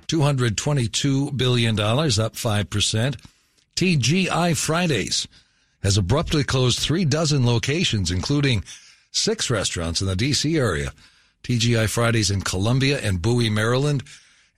$222 0.09 1.37
billion, 1.37 1.79
up 1.79 2.35
5%. 2.35 3.17
TGI 3.77 4.57
Fridays 4.57 5.29
has 5.83 5.97
abruptly 5.97 6.43
closed 6.43 6.81
three 6.81 7.05
dozen 7.05 7.47
locations, 7.47 8.11
including 8.11 8.65
six 9.13 9.51
restaurants 9.51 10.01
in 10.01 10.07
the 10.07 10.17
D.C. 10.17 10.57
area. 10.57 10.93
TGI 11.45 11.89
Fridays 11.89 12.31
in 12.31 12.43
Columbia 12.43 12.99
and 13.01 13.23
Bowie, 13.23 13.51
Maryland, 13.51 14.03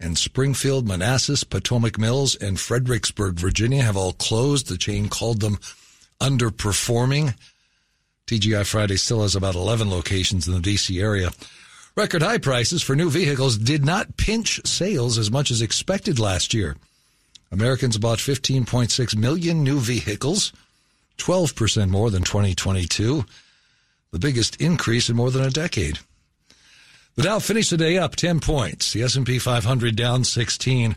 and 0.00 0.16
Springfield, 0.16 0.88
Manassas, 0.88 1.44
Potomac 1.44 1.98
Mills, 1.98 2.34
and 2.34 2.58
Fredericksburg, 2.58 3.34
Virginia 3.34 3.82
have 3.82 3.96
all 3.96 4.14
closed. 4.14 4.68
The 4.68 4.78
chain 4.78 5.08
called 5.08 5.40
them 5.40 5.58
underperforming. 6.20 7.34
TGI 8.26 8.66
Fridays 8.66 9.02
still 9.02 9.22
has 9.22 9.36
about 9.36 9.54
11 9.54 9.90
locations 9.90 10.48
in 10.48 10.54
the 10.54 10.60
D.C. 10.60 11.00
area. 11.00 11.30
Record 11.96 12.22
high 12.22 12.38
prices 12.38 12.82
for 12.82 12.94
new 12.94 13.10
vehicles 13.10 13.58
did 13.58 13.84
not 13.84 14.16
pinch 14.16 14.60
sales 14.64 15.18
as 15.18 15.30
much 15.30 15.50
as 15.50 15.60
expected 15.60 16.18
last 16.18 16.54
year. 16.54 16.76
Americans 17.50 17.98
bought 17.98 18.18
15.6 18.18 19.16
million 19.16 19.64
new 19.64 19.80
vehicles, 19.80 20.52
12% 21.18 21.90
more 21.90 22.10
than 22.10 22.22
2022, 22.22 23.24
the 24.12 24.18
biggest 24.20 24.60
increase 24.60 25.08
in 25.08 25.16
more 25.16 25.32
than 25.32 25.44
a 25.44 25.50
decade. 25.50 25.98
The 27.16 27.24
Dow 27.24 27.40
finished 27.40 27.70
the 27.70 27.76
day 27.76 27.98
up 27.98 28.14
10 28.14 28.38
points. 28.38 28.92
The 28.92 29.02
S&P 29.02 29.40
500 29.40 29.96
down 29.96 30.22
16. 30.22 30.96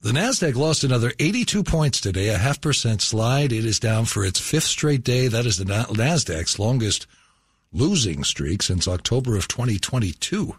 The 0.00 0.12
Nasdaq 0.12 0.54
lost 0.54 0.82
another 0.82 1.12
82 1.18 1.62
points 1.62 2.00
today, 2.00 2.28
a 2.28 2.38
half 2.38 2.60
percent 2.60 3.02
slide. 3.02 3.52
It 3.52 3.66
is 3.66 3.78
down 3.78 4.06
for 4.06 4.24
its 4.24 4.40
fifth 4.40 4.64
straight 4.64 5.04
day. 5.04 5.28
That 5.28 5.46
is 5.46 5.58
the 5.58 5.64
Nasdaq's 5.64 6.58
longest 6.58 7.06
losing 7.76 8.24
streak 8.24 8.62
since 8.62 8.88
October 8.88 9.36
of 9.36 9.48
2022. 9.48 10.56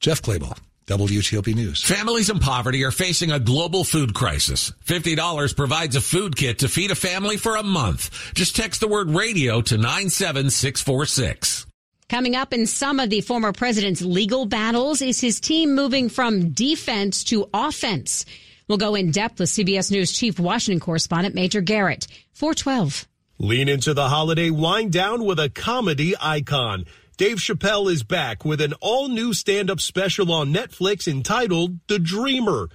Jeff 0.00 0.20
Clabaugh. 0.20 0.58
WTOP 0.86 1.54
News. 1.54 1.82
Families 1.82 2.30
in 2.30 2.38
poverty 2.38 2.82
are 2.82 2.90
facing 2.90 3.30
a 3.30 3.38
global 3.38 3.84
food 3.84 4.14
crisis. 4.14 4.72
$50 4.86 5.54
provides 5.54 5.96
a 5.96 6.00
food 6.00 6.34
kit 6.34 6.60
to 6.60 6.68
feed 6.68 6.90
a 6.90 6.94
family 6.94 7.36
for 7.36 7.56
a 7.56 7.62
month. 7.62 8.32
Just 8.34 8.56
text 8.56 8.80
the 8.80 8.88
word 8.88 9.10
radio 9.10 9.60
to 9.60 9.76
97646. 9.76 11.66
Coming 12.08 12.34
up 12.34 12.54
in 12.54 12.66
some 12.66 13.00
of 13.00 13.10
the 13.10 13.20
former 13.20 13.52
president's 13.52 14.00
legal 14.00 14.46
battles 14.46 15.02
is 15.02 15.20
his 15.20 15.40
team 15.40 15.74
moving 15.74 16.08
from 16.08 16.52
defense 16.52 17.22
to 17.24 17.50
offense. 17.52 18.24
We'll 18.66 18.78
go 18.78 18.94
in 18.94 19.10
depth 19.10 19.40
with 19.40 19.50
CBS 19.50 19.90
News 19.90 20.10
chief 20.12 20.40
Washington 20.40 20.80
correspondent 20.80 21.34
Major 21.34 21.60
Garrett. 21.60 22.06
412. 22.32 23.06
Lean 23.40 23.68
into 23.68 23.94
the 23.94 24.08
holiday 24.08 24.50
wind 24.50 24.92
down 24.92 25.24
with 25.24 25.38
a 25.38 25.48
comedy 25.48 26.12
icon. 26.20 26.84
Dave 27.16 27.36
Chappelle 27.36 27.88
is 27.88 28.02
back 28.02 28.44
with 28.44 28.60
an 28.60 28.74
all 28.80 29.08
new 29.08 29.32
stand 29.32 29.70
up 29.70 29.78
special 29.78 30.32
on 30.32 30.52
Netflix 30.52 31.06
entitled 31.06 31.78
The 31.86 32.00
Dreamer. 32.00 32.68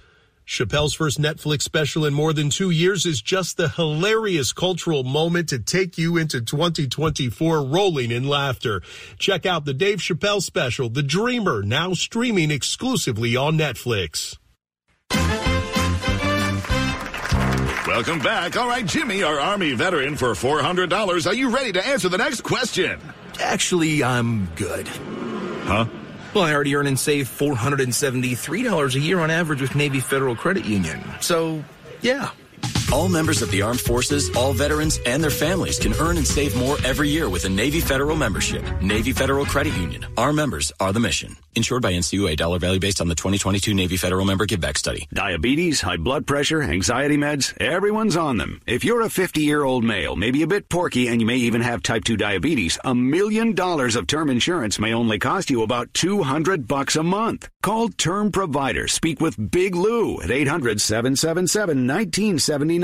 Chappelle's 0.46 0.94
first 0.94 1.20
Netflix 1.20 1.62
special 1.62 2.06
in 2.06 2.14
more 2.14 2.32
than 2.32 2.48
two 2.48 2.70
years 2.70 3.04
is 3.04 3.20
just 3.20 3.58
the 3.58 3.68
hilarious 3.68 4.54
cultural 4.54 5.04
moment 5.04 5.50
to 5.50 5.58
take 5.58 5.98
you 5.98 6.16
into 6.16 6.40
2024 6.40 7.62
rolling 7.62 8.10
in 8.10 8.26
laughter. 8.26 8.80
Check 9.18 9.44
out 9.44 9.66
the 9.66 9.74
Dave 9.74 9.98
Chappelle 9.98 10.42
special, 10.42 10.88
The 10.88 11.02
Dreamer, 11.02 11.62
now 11.62 11.92
streaming 11.92 12.50
exclusively 12.50 13.36
on 13.36 13.58
Netflix. 13.58 14.38
Welcome 17.86 18.18
back. 18.18 18.56
All 18.56 18.66
right, 18.66 18.84
Jimmy, 18.86 19.22
our 19.22 19.38
Army 19.38 19.72
veteran 19.74 20.16
for 20.16 20.28
$400. 20.32 21.26
Are 21.26 21.34
you 21.34 21.50
ready 21.50 21.70
to 21.72 21.86
answer 21.86 22.08
the 22.08 22.16
next 22.16 22.40
question? 22.40 22.98
Actually, 23.38 24.02
I'm 24.02 24.46
good. 24.56 24.88
Huh? 24.88 25.84
Well, 26.32 26.44
I 26.44 26.54
already 26.54 26.74
earn 26.76 26.86
and 26.86 26.98
save 26.98 27.28
$473 27.28 28.94
a 28.94 28.98
year 28.98 29.20
on 29.20 29.30
average 29.30 29.60
with 29.60 29.74
Navy 29.74 30.00
Federal 30.00 30.34
Credit 30.34 30.64
Union. 30.64 31.04
So, 31.20 31.62
yeah. 32.00 32.30
All 32.94 33.08
members 33.08 33.42
of 33.42 33.50
the 33.50 33.60
armed 33.60 33.80
forces, 33.80 34.30
all 34.36 34.52
veterans, 34.52 35.00
and 35.04 35.20
their 35.20 35.28
families 35.28 35.80
can 35.80 35.94
earn 35.94 36.16
and 36.16 36.24
save 36.24 36.54
more 36.54 36.76
every 36.84 37.08
year 37.08 37.28
with 37.28 37.44
a 37.44 37.48
Navy 37.48 37.80
Federal 37.80 38.16
membership. 38.16 38.62
Navy 38.80 39.12
Federal 39.12 39.44
Credit 39.44 39.74
Union. 39.74 40.06
Our 40.16 40.32
members 40.32 40.70
are 40.78 40.92
the 40.92 41.00
mission. 41.00 41.36
Insured 41.56 41.82
by 41.82 41.92
NCUA. 41.92 42.36
Dollar 42.36 42.60
value 42.60 42.78
based 42.78 43.00
on 43.00 43.08
the 43.08 43.16
2022 43.16 43.74
Navy 43.74 43.96
Federal 43.96 44.24
Member 44.24 44.46
Giveback 44.46 44.78
Study. 44.78 45.08
Diabetes, 45.12 45.80
high 45.80 45.96
blood 45.96 46.24
pressure, 46.24 46.62
anxiety 46.62 47.16
meds, 47.16 47.52
everyone's 47.60 48.16
on 48.16 48.36
them. 48.36 48.60
If 48.64 48.84
you're 48.84 49.02
a 49.02 49.10
50 49.10 49.40
year 49.40 49.64
old 49.64 49.82
male, 49.82 50.14
maybe 50.14 50.42
a 50.42 50.46
bit 50.46 50.68
porky, 50.68 51.08
and 51.08 51.20
you 51.20 51.26
may 51.26 51.36
even 51.36 51.62
have 51.62 51.82
type 51.82 52.04
2 52.04 52.16
diabetes, 52.16 52.78
a 52.84 52.94
million 52.94 53.54
dollars 53.54 53.96
of 53.96 54.06
term 54.06 54.30
insurance 54.30 54.78
may 54.78 54.94
only 54.94 55.18
cost 55.18 55.50
you 55.50 55.62
about 55.62 55.92
200 55.94 56.68
bucks 56.68 56.94
a 56.94 57.02
month. 57.02 57.48
Call 57.60 57.88
Term 57.88 58.30
Provider. 58.30 58.86
Speak 58.86 59.20
with 59.20 59.50
Big 59.50 59.74
Lou 59.74 60.20
at 60.20 60.30
800 60.30 60.80
777 60.80 61.88
1979. 61.88 62.83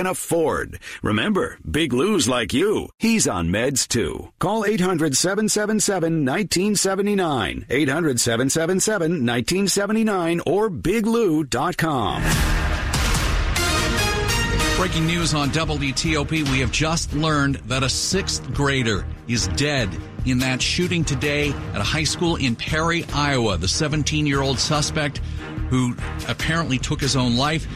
afford. 0.07 0.79
Remember, 1.01 1.57
Big 1.69 1.93
Lou's 1.93 2.27
like 2.27 2.53
you. 2.53 2.89
He's 2.97 3.27
on 3.27 3.49
meds 3.49 3.87
too. 3.87 4.31
Call 4.39 4.65
800 4.65 5.15
777 5.15 6.25
1979. 6.25 7.65
800 7.69 8.19
777 8.19 9.11
1979 9.25 10.41
or 10.45 10.69
biglou.com. 10.69 12.23
Breaking 14.77 15.05
news 15.05 15.35
on 15.35 15.49
WTOP. 15.49 16.31
We 16.31 16.59
have 16.61 16.71
just 16.71 17.13
learned 17.13 17.57
that 17.67 17.83
a 17.83 17.89
sixth 17.89 18.51
grader 18.51 19.05
is 19.27 19.47
dead 19.49 19.95
in 20.25 20.39
that 20.39 20.59
shooting 20.59 21.03
today 21.03 21.49
at 21.49 21.81
a 21.81 21.83
high 21.83 22.03
school 22.03 22.35
in 22.35 22.55
Perry, 22.55 23.05
Iowa. 23.13 23.57
The 23.57 23.67
17 23.67 24.25
year 24.25 24.41
old 24.41 24.57
suspect 24.57 25.19
who 25.69 25.95
apparently 26.27 26.77
took 26.77 26.99
his 26.99 27.15
own 27.15 27.37
life 27.37 27.67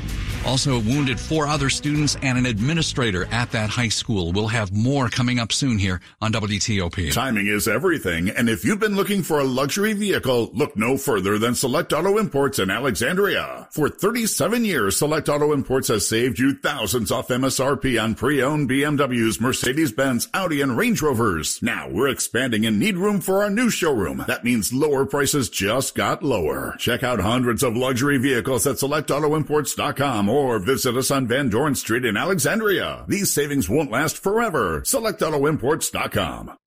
also 0.46 0.80
wounded 0.80 1.20
four 1.20 1.48
other 1.48 1.70
students 1.70 2.16
and 2.22 2.38
an 2.38 2.46
administrator 2.46 3.26
at 3.32 3.52
that 3.52 3.70
high 3.70 3.90
school. 3.90 4.32
We'll 4.32 4.48
have 4.48 4.72
more 4.72 5.10
coming 5.10 5.40
up 5.40 5.52
soon 5.52 5.78
here 5.78 6.00
on 6.22 6.32
WTOP. 6.32 7.14
Timing 7.14 7.48
is 7.48 7.68
everything, 7.68 8.30
and 8.30 8.48
if 8.48 8.64
you've 8.64 8.80
been 8.80 8.96
looking 8.96 9.24
for 9.24 9.40
a 9.40 9.44
luxury 9.44 9.94
vehicle, 9.94 10.52
look 10.54 10.78
no 10.78 10.98
further 10.98 11.38
than 11.38 11.56
Select 11.56 11.94
Auto 11.94 12.18
Imports 12.18 12.60
in 12.60 12.70
Alexandria. 12.70 13.68
For 13.72 13.90
37 13.90 14.64
years, 14.64 14.98
Select 14.98 15.30
Auto 15.30 15.52
Imports 15.52 15.88
has 15.88 16.08
saved 16.08 16.38
you 16.38 16.54
thousands 16.56 17.12
off 17.12 17.30
MSRP 17.30 18.02
on 18.02 18.16
pre-owned 18.16 18.70
BMWs, 18.70 19.42
Mercedes-Benz, 19.42 20.30
Audi, 20.34 20.62
and 20.62 20.78
Range 20.78 21.02
Rovers. 21.02 21.62
Now 21.62 21.90
we're 21.90 22.10
expanding 22.10 22.66
and 22.66 22.80
need 22.80 22.98
room 22.98 23.20
for 23.22 23.44
our 23.44 23.50
new 23.50 23.70
showroom. 23.70 24.24
That 24.28 24.44
means 24.44 24.74
lower 24.74 25.06
prices 25.06 25.50
just 25.50 25.96
got 25.96 26.24
lower. 26.24 26.76
Check 26.78 27.04
out 27.04 27.20
hundreds 27.20 27.64
of 27.64 27.76
luxury 27.76 28.18
vehicles 28.18 28.68
at 28.68 28.76
selectautoimports.com 28.76 30.30
or 30.36 30.60
visit 30.60 30.96
us 30.98 31.12
on 31.12 31.28
Van 31.28 31.50
Dorn 31.50 31.76
Street 31.76 32.06
in 32.06 32.18
Alexandria. 32.18 33.06
These 33.08 33.32
savings 33.32 33.70
won't 33.70 33.92
last 33.92 34.18
forever. 34.18 34.82
SelectAutoImports.com. 34.82 36.58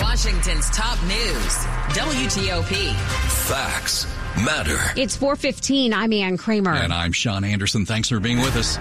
Washington's 0.00 0.70
top 0.70 1.00
news. 1.04 1.56
WTOP. 1.94 2.94
Facts 3.48 4.06
matter. 4.44 4.78
It's 4.96 5.16
415. 5.16 5.92
I'm 5.92 6.12
Ann 6.12 6.36
Kramer. 6.36 6.74
And 6.74 6.92
I'm 6.92 7.12
Sean 7.12 7.44
Anderson. 7.44 7.84
Thanks 7.86 8.08
for 8.08 8.20
being 8.20 8.40
with 8.40 8.56
us. 8.56 8.78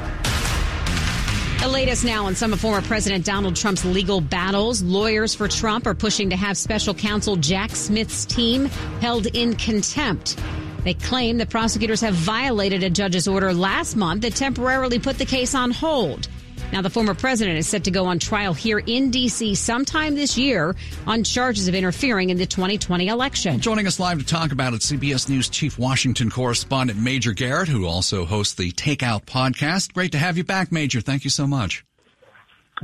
The 1.61 1.67
latest 1.67 2.05
now 2.05 2.25
on 2.25 2.35
some 2.35 2.53
of 2.53 2.61
former 2.61 2.81
President 2.81 3.25
Donald 3.25 3.53
Trump's 3.53 3.83
legal 3.83 4.21
battles. 4.21 4.81
Lawyers 4.81 5.35
for 5.35 5.49
Trump 5.49 5.85
are 5.87 5.93
pushing 5.93 6.29
to 6.29 6.37
have 6.37 6.57
special 6.57 6.93
counsel 6.93 7.35
Jack 7.35 7.71
Smith's 7.71 8.23
team 8.25 8.65
held 9.01 9.25
in 9.27 9.55
contempt. 9.55 10.39
They 10.83 10.93
claim 10.93 11.37
the 11.37 11.45
prosecutors 11.45 12.01
have 12.01 12.13
violated 12.13 12.83
a 12.83 12.89
judge's 12.89 13.27
order 13.27 13.53
last 13.53 13.95
month 13.95 14.21
that 14.21 14.35
temporarily 14.35 14.99
put 14.99 15.17
the 15.17 15.25
case 15.25 15.55
on 15.55 15.71
hold. 15.71 16.27
Now, 16.71 16.81
the 16.81 16.89
former 16.89 17.15
president 17.15 17.57
is 17.57 17.67
set 17.67 17.85
to 17.85 17.91
go 17.91 18.05
on 18.05 18.19
trial 18.19 18.53
here 18.53 18.79
in 18.79 19.09
D.C. 19.09 19.55
sometime 19.55 20.13
this 20.15 20.37
year 20.37 20.75
on 21.07 21.23
charges 21.23 21.67
of 21.67 21.73
interfering 21.73 22.29
in 22.29 22.37
the 22.37 22.45
2020 22.45 23.07
election. 23.07 23.59
Joining 23.59 23.87
us 23.87 23.99
live 23.99 24.19
to 24.19 24.25
talk 24.25 24.51
about 24.51 24.73
it, 24.73 24.81
CBS 24.81 25.29
News 25.29 25.49
Chief 25.49 25.79
Washington 25.79 26.29
Correspondent 26.29 26.99
Major 26.99 27.33
Garrett, 27.33 27.69
who 27.69 27.87
also 27.87 28.25
hosts 28.25 28.53
the 28.53 28.71
Takeout 28.71 29.25
podcast. 29.25 29.93
Great 29.93 30.11
to 30.11 30.19
have 30.19 30.37
you 30.37 30.43
back, 30.43 30.71
Major. 30.71 31.01
Thank 31.01 31.23
you 31.23 31.31
so 31.31 31.47
much. 31.47 31.83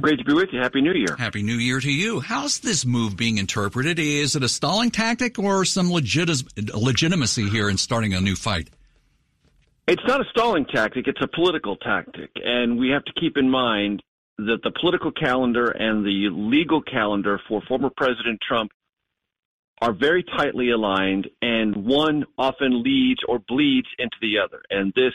Great 0.02 0.20
to 0.20 0.26
be 0.26 0.34
with 0.34 0.50
you. 0.52 0.60
Happy 0.60 0.82
New 0.82 0.94
Year. 0.94 1.16
Happy 1.18 1.42
New 1.42 1.56
Year 1.56 1.80
to 1.80 1.92
you. 1.92 2.20
How's 2.20 2.60
this 2.60 2.86
move 2.86 3.16
being 3.16 3.38
interpreted? 3.38 3.98
Is 3.98 4.36
it 4.36 4.44
a 4.44 4.50
stalling 4.50 4.92
tactic 4.92 5.40
or 5.40 5.64
some 5.64 5.92
legit- 5.92 6.76
legitimacy 6.76 7.50
here 7.50 7.70
in 7.70 7.78
starting 7.78 8.14
a 8.14 8.20
new 8.20 8.36
fight? 8.36 8.70
It's 9.88 10.04
not 10.08 10.20
a 10.20 10.26
stalling 10.32 10.66
tactic, 10.66 11.08
it's 11.08 11.22
a 11.22 11.28
political 11.28 11.76
tactic. 11.78 12.32
And 12.44 12.78
we 12.78 12.90
have 12.90 13.06
to 13.06 13.14
keep 13.20 13.38
in 13.38 13.50
mind 13.50 14.02
that 14.38 14.60
the 14.64 14.72
political 14.82 15.12
calendar 15.12 15.68
and 15.68 16.06
the 16.06 16.30
legal 16.32 16.82
calendar 16.82 17.40
for 17.48 17.62
former 17.68 17.90
President 17.96 18.40
Trump 18.46 18.72
are 19.82 19.94
very 19.94 20.24
tightly 20.24 20.72
aligned, 20.72 21.28
and 21.42 21.76
one 21.86 22.26
often 22.38 22.82
leads 22.82 23.20
or 23.28 23.40
bleeds 23.40 23.88
into 24.00 24.16
the 24.22 24.40
other. 24.40 24.62
And 24.70 24.92
this 24.96 25.14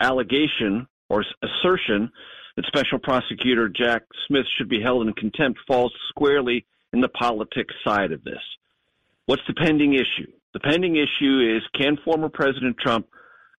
allegation 0.00 0.86
or 1.08 1.24
assertion 1.42 2.10
that 2.56 2.66
Special 2.66 2.98
Prosecutor 2.98 3.68
Jack 3.68 4.02
Smith 4.26 4.46
should 4.56 4.68
be 4.68 4.80
held 4.82 5.06
in 5.06 5.12
contempt 5.14 5.60
falls 5.66 5.92
squarely 6.08 6.66
in 6.92 7.00
the 7.00 7.08
politics 7.08 7.74
side 7.86 8.12
of 8.12 8.24
this. 8.24 8.40
What's 9.26 9.42
the 9.46 9.54
pending 9.54 9.94
issue? 9.94 10.30
The 10.52 10.60
pending 10.60 10.96
issue 10.96 11.56
is 11.56 11.62
can 11.80 11.96
former 12.04 12.28
President 12.28 12.76
Trump 12.78 13.06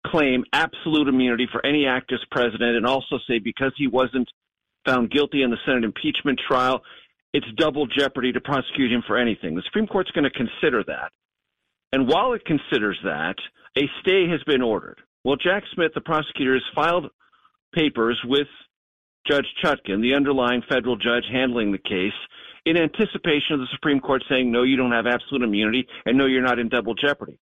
claim 0.06 0.44
absolute 0.52 1.08
immunity 1.08 1.46
for 1.52 1.64
any 1.64 1.86
act 1.86 2.12
as 2.12 2.20
president 2.30 2.76
and 2.76 2.86
also 2.86 3.18
say 3.28 3.38
because 3.38 3.72
he 3.76 3.86
wasn't 3.86 4.28
found 4.84 5.10
guilty 5.10 5.42
in 5.42 5.50
the 5.50 5.58
Senate 5.66 5.84
impeachment 5.84 6.40
trial, 6.48 6.82
it's 7.32 7.46
double 7.56 7.86
jeopardy 7.86 8.32
to 8.32 8.40
prosecute 8.40 8.90
him 8.90 9.02
for 9.06 9.16
anything. 9.16 9.54
The 9.54 9.62
Supreme 9.66 9.86
Court's 9.86 10.10
going 10.10 10.24
to 10.24 10.30
consider 10.30 10.82
that. 10.84 11.12
And 11.92 12.08
while 12.08 12.32
it 12.32 12.44
considers 12.44 12.98
that, 13.04 13.36
a 13.76 13.82
stay 14.00 14.28
has 14.28 14.42
been 14.44 14.62
ordered. 14.62 14.98
Well, 15.22 15.36
Jack 15.36 15.64
Smith, 15.74 15.92
the 15.94 16.00
prosecutor, 16.00 16.54
has 16.54 16.62
filed 16.74 17.10
papers 17.74 18.18
with 18.24 18.48
Judge 19.28 19.46
Chutkan, 19.62 20.02
the 20.02 20.14
underlying 20.14 20.62
federal 20.68 20.96
judge 20.96 21.24
handling 21.30 21.72
the 21.72 21.78
case, 21.78 22.12
in 22.66 22.76
anticipation 22.76 23.54
of 23.54 23.60
the 23.60 23.68
Supreme 23.72 24.00
Court 24.00 24.22
saying, 24.28 24.50
no, 24.50 24.62
you 24.62 24.76
don't 24.76 24.92
have 24.92 25.06
absolute 25.06 25.42
immunity, 25.42 25.86
and 26.04 26.18
no, 26.18 26.26
you're 26.26 26.42
not 26.42 26.58
in 26.58 26.68
double 26.68 26.94
jeopardy. 26.94 27.38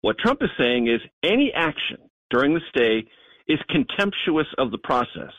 What 0.00 0.18
Trump 0.18 0.42
is 0.42 0.50
saying 0.58 0.86
is 0.86 1.00
any 1.22 1.52
action 1.54 1.98
during 2.30 2.54
the 2.54 2.60
stay 2.68 3.06
is 3.46 3.58
contemptuous 3.68 4.46
of 4.58 4.70
the 4.70 4.78
process. 4.78 5.32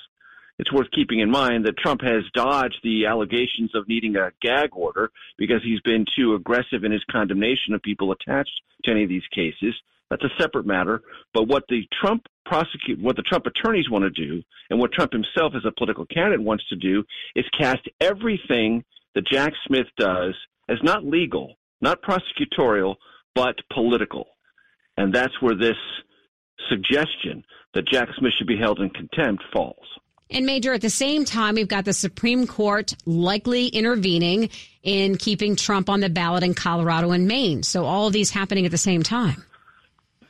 It's 0.58 0.72
worth 0.72 0.90
keeping 0.92 1.20
in 1.20 1.30
mind 1.30 1.66
that 1.66 1.78
Trump 1.78 2.02
has 2.02 2.24
dodged 2.34 2.80
the 2.84 3.08
allegations 3.08 3.76
of 3.76 3.88
needing 3.88 4.16
a 4.16 4.32
gag 4.42 4.70
order 4.72 5.12
because 5.38 5.62
he's 5.64 5.82
been 5.82 6.06
too 6.16 6.34
aggressive 6.36 6.84
in 6.84 6.92
his 6.92 7.04
condemnation 7.12 7.74
of 7.74 7.82
people 7.82 8.12
attached 8.12 8.62
to 8.86 8.92
any 8.92 9.04
of 9.04 9.10
these 9.10 9.28
cases. 9.34 9.76
That's 10.10 10.24
a 10.24 10.42
separate 10.42 10.66
matter. 10.66 11.02
But 11.34 11.48
what 11.48 11.66
the 11.68 11.88
Trump 12.00 12.26
prosecute, 12.46 13.02
what 13.02 13.16
the 13.16 13.22
Trump 13.24 13.46
attorneys 13.46 13.90
want 13.90 14.04
to 14.04 14.10
do, 14.10 14.42
and 14.70 14.80
what 14.80 14.92
Trump 14.92 15.12
himself 15.12 15.54
as 15.56 15.66
a 15.66 15.72
political 15.72 16.06
candidate 16.06 16.42
wants 16.42 16.68
to 16.70 16.76
do, 16.76 17.04
is 17.36 17.46
cast 17.58 17.88
everything 18.00 18.84
that 19.14 19.28
Jack 19.28 19.54
Smith 19.68 19.88
does 19.98 20.36
as 20.70 20.78
not 20.84 21.06
legal, 21.06 21.56
not 21.82 22.02
prosecutorial, 22.02 22.96
but 23.34 23.56
political. 23.74 24.28
And 24.98 25.14
that's 25.14 25.42
where 25.42 25.56
this 25.56 25.78
suggestion 26.70 27.44
that 27.74 27.88
Jack 27.88 28.10
Smith 28.18 28.34
should 28.38 28.48
be 28.48 28.58
held 28.58 28.80
in 28.80 28.90
contempt 28.90 29.44
falls. 29.54 29.86
And 30.30 30.46
Major, 30.46 30.74
at 30.74 30.82
the 30.82 30.90
same 30.90 31.24
time, 31.24 31.56
we've 31.56 31.68
got 31.68 31.86
the 31.86 31.94
Supreme 31.94 32.48
Court 32.48 32.96
likely 33.06 33.68
intervening 33.68 34.50
in 34.82 35.18
keeping 35.18 35.56
Trump 35.56 35.90
on 35.90 36.00
the 36.00 36.10
ballot 36.10 36.44
in 36.44 36.56
Colorado 36.56 37.12
and 37.12 37.28
Maine. 37.28 37.62
So 37.62 37.86
all 37.86 38.08
of 38.08 38.14
these 38.14 38.32
happening 38.32 38.66
at 38.66 38.72
the 38.72 38.78
same 38.78 39.04
time. 39.04 39.44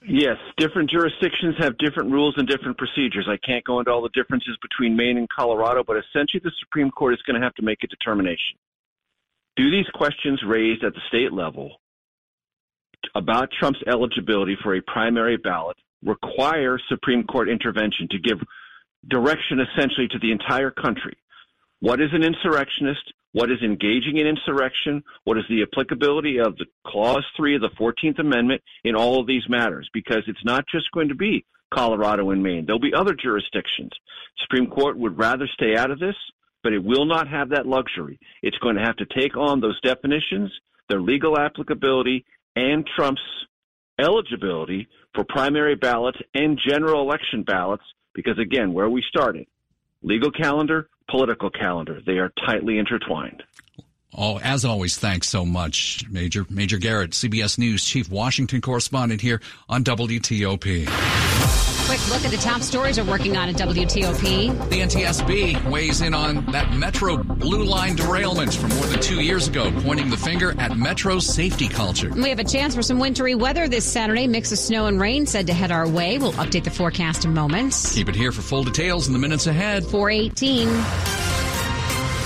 Yes, 0.08 0.38
different 0.58 0.92
jurisdictions 0.92 1.56
have 1.58 1.78
different 1.80 2.12
rules 2.12 2.36
and 2.38 2.48
different 2.48 2.78
procedures. 2.78 3.28
I 3.28 3.38
can't 3.38 3.64
go 3.64 3.80
into 3.80 3.92
all 3.92 4.04
the 4.04 4.10
differences 4.10 4.56
between 4.62 4.96
Maine 4.96 5.18
and 5.18 5.28
Colorado, 5.30 5.84
but 5.84 5.98
essentially 5.98 6.42
the 6.44 6.52
Supreme 6.60 6.92
Court 6.92 7.14
is 7.14 7.22
going 7.26 7.40
to 7.40 7.44
have 7.44 7.56
to 7.56 7.64
make 7.64 7.84
a 7.84 7.88
determination. 7.88 8.58
Do 9.56 9.72
these 9.72 9.88
questions 9.96 10.42
raised 10.46 10.84
at 10.84 10.94
the 10.94 11.02
state 11.08 11.34
level 11.34 11.78
about 13.16 13.50
Trump's 13.60 13.80
eligibility 13.88 14.58
for 14.62 14.76
a 14.76 14.82
primary 14.82 15.38
ballot 15.38 15.78
require 16.04 16.80
Supreme 16.90 17.24
Court 17.24 17.50
intervention 17.50 18.08
to 18.12 18.20
give 18.20 18.40
direction 19.08 19.60
essentially 19.60 20.08
to 20.10 20.20
the 20.20 20.32
entire 20.32 20.72
country. 20.72 21.18
What 21.80 22.02
is 22.02 22.10
an 22.14 22.24
insurrectionist? 22.24 23.14
What 23.36 23.52
is 23.52 23.62
engaging 23.62 24.16
in 24.16 24.28
insurrection? 24.28 25.04
What 25.26 25.38
is 25.38 25.44
the 25.50 25.64
applicability 25.64 26.40
of 26.40 26.56
the 26.56 26.68
Clause 26.88 27.26
3 27.36 27.56
of 27.56 27.62
the 27.62 27.70
14th 27.78 28.18
Amendment 28.18 28.62
in 28.86 28.96
all 28.96 29.20
of 29.20 29.28
these 29.28 29.44
matters? 29.50 29.90
Because 29.94 30.24
it's 30.28 30.46
not 30.46 30.64
just 30.74 30.90
going 30.94 31.10
to 31.10 31.16
be 31.16 31.44
Colorado 31.70 32.30
and 32.30 32.42
Maine. 32.42 32.66
There'll 32.66 32.80
be 32.80 32.94
other 32.94 33.14
jurisdictions. 33.14 33.92
Supreme 34.42 34.68
Court 34.68 34.98
would 34.98 35.18
rather 35.18 35.50
stay 35.54 35.76
out 35.76 35.92
of 35.92 36.00
this, 36.00 36.16
but 36.64 36.72
it 36.72 36.82
will 36.82 37.04
not 37.04 37.28
have 37.28 37.50
that 37.50 37.68
luxury. 37.68 38.22
It's 38.42 38.58
going 38.60 38.78
to 38.78 38.86
have 38.86 38.96
to 38.98 39.06
take 39.06 39.36
on 39.36 39.60
those 39.60 39.82
definitions, 39.82 40.50
their 40.88 41.02
legal 41.02 41.38
applicability, 41.38 42.24
and 42.56 42.88
Trump's 42.96 43.20
eligibility 44.00 44.88
for 45.14 45.26
primary 45.28 45.76
ballots 45.76 46.20
and 46.34 46.58
general 46.66 47.02
election 47.02 47.44
ballots, 47.44 47.84
because 48.14 48.40
again, 48.40 48.72
where 48.72 48.90
we 48.90 49.04
started, 49.10 49.46
legal 50.04 50.32
calendar, 50.32 50.88
political 51.10 51.50
calendar. 51.50 52.02
They 52.06 52.18
are 52.18 52.32
tightly 52.46 52.78
intertwined. 52.78 53.44
Oh, 54.18 54.40
as 54.40 54.64
always, 54.64 54.98
thanks 54.98 55.28
so 55.28 55.46
much, 55.46 56.06
Major 56.10 56.46
Major 56.50 56.78
Garrett, 56.78 57.12
CBS 57.12 57.58
News 57.58 57.84
Chief 57.84 58.10
Washington 58.10 58.62
correspondent 58.62 59.22
here 59.22 59.42
on 59.68 59.84
WTOP. 59.84 61.65
Quick 61.86 62.10
look 62.10 62.26
at 62.26 62.32
the 62.32 62.38
top 62.38 62.64
stories 62.64 63.00
we're 63.00 63.08
working 63.08 63.38
on 63.38 63.48
at 63.48 63.58
WTOP. 63.58 64.70
The 64.70 64.80
NTSB 64.80 65.70
weighs 65.70 66.02
in 66.02 66.16
on 66.16 66.44
that 66.48 66.74
Metro 66.74 67.16
Blue 67.16 67.64
Line 67.64 67.96
derailment 67.96 68.56
from 68.56 68.70
more 68.70 68.86
than 68.88 69.00
two 69.02 69.22
years 69.22 69.48
ago, 69.48 69.72
pointing 69.82 70.10
the 70.10 70.18
finger 70.18 70.60
at 70.60 70.76
Metro 70.76 71.20
safety 71.20 71.68
culture. 71.68 72.10
We 72.10 72.30
have 72.30 72.40
a 72.40 72.44
chance 72.44 72.74
for 72.74 72.82
some 72.82 72.98
wintry 72.98 73.36
weather 73.36 73.68
this 73.68 73.86
Saturday. 73.86 74.26
Mix 74.26 74.52
of 74.52 74.58
snow 74.58 74.88
and 74.88 75.00
rain 75.00 75.28
said 75.28 75.46
to 75.46 75.54
head 75.54 75.72
our 75.72 75.88
way. 75.88 76.18
We'll 76.18 76.34
update 76.34 76.64
the 76.64 76.72
forecast 76.72 77.24
in 77.24 77.36
moments. 77.36 77.94
Keep 77.94 78.10
it 78.10 78.16
here 78.16 78.32
for 78.32 78.42
full 78.42 78.64
details 78.64 79.06
in 79.06 79.14
the 79.14 79.20
minutes 79.20 79.46
ahead. 79.46 79.86
418. 79.86 81.25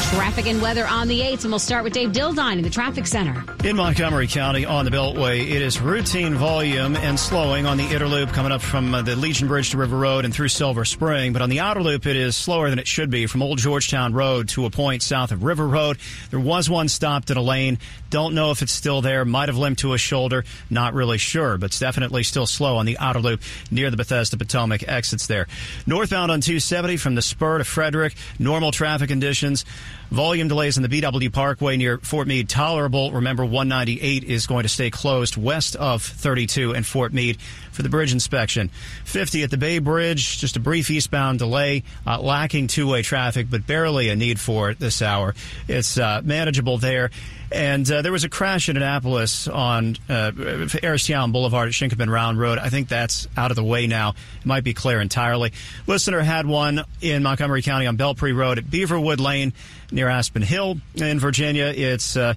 Traffic 0.10 0.48
and 0.48 0.60
weather 0.60 0.88
on 0.88 1.08
the 1.08 1.20
8th, 1.20 1.44
and 1.44 1.52
we'll 1.52 1.60
start 1.60 1.84
with 1.84 1.94
Dave 1.94 2.12
Dildine 2.12 2.58
in 2.58 2.64
the 2.64 2.70
traffic 2.72 3.06
center. 3.06 3.44
In 3.64 3.76
Montgomery 3.76 4.26
County 4.26 4.66
on 4.66 4.86
the 4.86 4.90
Beltway, 4.90 5.42
it 5.42 5.62
is 5.62 5.80
routine 5.80 6.34
volume 6.34 6.96
and 6.96 7.20
slowing 7.20 7.68
on 7.68 7.78
the 7.78 7.84
inner 7.84 8.08
loop 8.08 8.32
coming 8.32 8.52
up 8.52 8.62
from 8.62 8.96
uh, 8.96 9.04
the 9.04 9.16
Legion 9.16 9.48
Bridge 9.48 9.70
to 9.70 9.78
River 9.78 9.98
Road 9.98 10.26
and 10.26 10.34
through 10.34 10.48
Silver 10.48 10.84
Spring. 10.84 11.32
But 11.32 11.44
on 11.44 11.50
the 11.50 11.60
outer 11.60 11.84
loop, 11.84 12.08
it 12.08 12.16
is 12.16 12.36
slower 12.36 12.72
than 12.72 12.80
it 12.80 12.88
should 12.88 13.12
be 13.12 13.28
from 13.28 13.44
Old 13.44 13.60
Georgetown 13.60 14.14
Road 14.14 14.50
to 14.50 14.66
a 14.66 14.72
point 14.72 15.04
south 15.04 15.32
of 15.32 15.44
River 15.44 15.68
Road. 15.68 16.00
There 16.32 16.40
was 16.40 16.72
one 16.72 16.88
stopped 16.88 17.30
in 17.30 17.38
a 17.38 17.44
lane. 17.44 17.78
Don't 18.10 18.34
know 18.34 18.50
if 18.50 18.64
it's 18.64 18.72
still 18.72 19.02
there. 19.04 19.26
Might 19.26 19.50
have 19.50 19.58
limped 19.60 19.82
to 19.82 19.94
a 19.94 20.00
shoulder. 20.00 20.44
Not 20.72 20.96
really 20.96 21.20
sure, 21.20 21.60
but 21.60 21.68
it's 21.68 21.80
definitely 21.80 22.24
still 22.24 22.48
slow 22.48 22.78
on 22.78 22.88
the 22.88 22.98
outer 22.98 23.20
loop 23.20 23.42
near 23.70 23.92
the 23.92 23.98
Bethesda 23.98 24.38
Potomac 24.38 24.88
exits 24.88 25.28
there. 25.28 25.48
Northbound 25.86 26.32
on 26.32 26.42
270 26.42 26.98
from 26.98 27.14
the 27.14 27.22
spur 27.22 27.60
to 27.60 27.64
Frederick, 27.64 28.16
normal 28.40 28.72
traffic 28.72 29.10
conditions. 29.10 29.66
Volume 30.12 30.48
delays 30.48 30.76
in 30.76 30.84
the 30.84 30.90
BW 30.90 31.32
Parkway 31.32 31.78
near 31.78 32.00
Fort 32.00 32.28
Meade 32.28 32.50
tolerable. 32.50 33.12
Remember, 33.12 33.46
198 33.46 34.24
is 34.24 34.48
going 34.48 34.64
to 34.64 34.70
stay 34.70 34.90
closed 34.90 35.38
west 35.38 35.76
of 35.76 36.02
32 36.02 36.74
and 36.74 36.86
Fort 36.86 37.14
Meade 37.14 37.40
for 37.72 37.84
the 37.84 37.90
bridge 37.90 38.12
inspection. 38.12 38.72
50 39.06 39.44
at 39.44 39.52
the 39.52 39.58
Bay 39.58 39.78
Bridge, 39.78 40.40
just 40.40 40.56
a 40.56 40.60
brief 40.60 40.90
eastbound 40.90 41.38
delay, 41.38 41.84
uh, 42.08 42.20
lacking 42.20 42.68
two-way 42.68 43.04
traffic, 43.04 43.52
but 43.52 43.68
barely 43.68 44.10
a 44.10 44.16
need 44.16 44.40
for 44.40 44.72
it 44.72 44.80
this 44.80 45.04
hour. 45.04 45.36
It's 45.68 45.98
uh, 46.00 46.22
manageable 46.24 46.80
there. 46.80 47.12
And 47.52 47.90
uh, 47.92 48.02
there 48.02 48.12
was 48.12 48.24
a 48.24 48.30
crash 48.30 48.70
in 48.70 48.78
Annapolis 48.78 49.48
on 49.48 49.96
uh, 50.08 50.32
Boulevard 50.32 51.68
at 51.68 51.74
Chinquapin 51.74 52.10
Round 52.10 52.40
Road. 52.40 52.60
I 52.60 52.70
think 52.70 52.90
that's 52.90 53.28
out 53.36 53.52
of 53.52 53.56
the 53.56 53.64
way 53.64 53.88
now. 53.88 54.10
It 54.40 54.46
might 54.46 54.64
be 54.64 54.74
clear 54.74 55.02
entirely. 55.02 55.54
Listener 55.88 56.20
had 56.22 56.46
one 56.46 56.84
in 57.02 57.24
Montgomery 57.24 57.62
County 57.62 57.88
on 57.88 57.98
Belpre 57.98 58.36
Road 58.36 58.60
at 58.60 58.66
Beaverwood 58.66 59.20
Lane 59.20 59.54
near 59.92 60.10
Aspen 60.10 60.42
Hill. 60.42 60.78
In 60.96 61.20
Virginia, 61.20 61.74
it's. 61.76 62.16
Uh, 62.16 62.36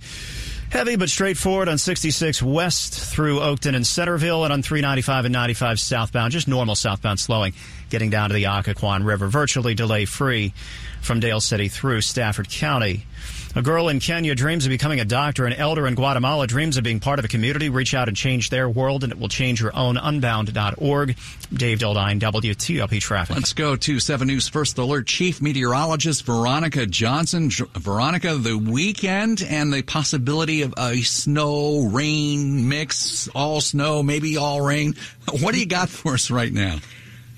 Heavy 0.72 0.96
but 0.96 1.10
straightforward 1.10 1.68
on 1.68 1.76
66 1.76 2.42
west 2.42 2.98
through 2.98 3.40
Oakton 3.40 3.76
and 3.76 3.86
Centreville 3.86 4.44
and 4.44 4.54
on 4.54 4.62
395 4.62 5.26
and 5.26 5.32
95 5.34 5.78
southbound. 5.78 6.32
Just 6.32 6.48
normal 6.48 6.74
southbound 6.74 7.20
slowing 7.20 7.52
getting 7.90 8.08
down 8.08 8.30
to 8.30 8.34
the 8.34 8.44
Occoquan 8.44 9.04
River. 9.04 9.28
Virtually 9.28 9.74
delay 9.74 10.06
free 10.06 10.54
from 11.02 11.20
Dale 11.20 11.42
City 11.42 11.68
through 11.68 12.00
Stafford 12.00 12.48
County. 12.48 13.04
A 13.54 13.60
girl 13.60 13.90
in 13.90 14.00
Kenya 14.00 14.34
dreams 14.34 14.64
of 14.64 14.70
becoming 14.70 14.98
a 15.00 15.04
doctor. 15.04 15.44
An 15.44 15.52
elder 15.52 15.86
in 15.86 15.94
Guatemala 15.94 16.46
dreams 16.46 16.78
of 16.78 16.84
being 16.84 17.00
part 17.00 17.18
of 17.18 17.26
a 17.26 17.28
community. 17.28 17.68
Reach 17.68 17.92
out 17.92 18.08
and 18.08 18.16
change 18.16 18.48
their 18.48 18.66
world, 18.66 19.04
and 19.04 19.12
it 19.12 19.18
will 19.18 19.28
change 19.28 19.60
your 19.60 19.76
own. 19.76 19.98
Unbound.org. 19.98 21.16
Dave 21.52 21.78
Dildine, 21.78 22.18
WTOP 22.18 22.98
Traffic. 22.98 23.36
Let's 23.36 23.52
go 23.52 23.76
to 23.76 24.00
7 24.00 24.26
News 24.26 24.48
First 24.48 24.78
Alert 24.78 25.06
Chief 25.06 25.42
Meteorologist 25.42 26.24
Veronica 26.24 26.86
Johnson. 26.86 27.50
Veronica, 27.50 28.36
the 28.36 28.56
weekend 28.56 29.42
and 29.42 29.70
the 29.70 29.82
possibility 29.82 30.62
of 30.62 30.72
a 30.78 31.02
snow 31.02 31.82
rain 31.82 32.70
mix, 32.70 33.28
all 33.34 33.60
snow, 33.60 34.02
maybe 34.02 34.38
all 34.38 34.62
rain. 34.62 34.94
What 35.40 35.54
do 35.54 35.60
you 35.60 35.66
got 35.66 35.88
for 35.88 36.14
us 36.14 36.30
right 36.30 36.52
now? 36.52 36.78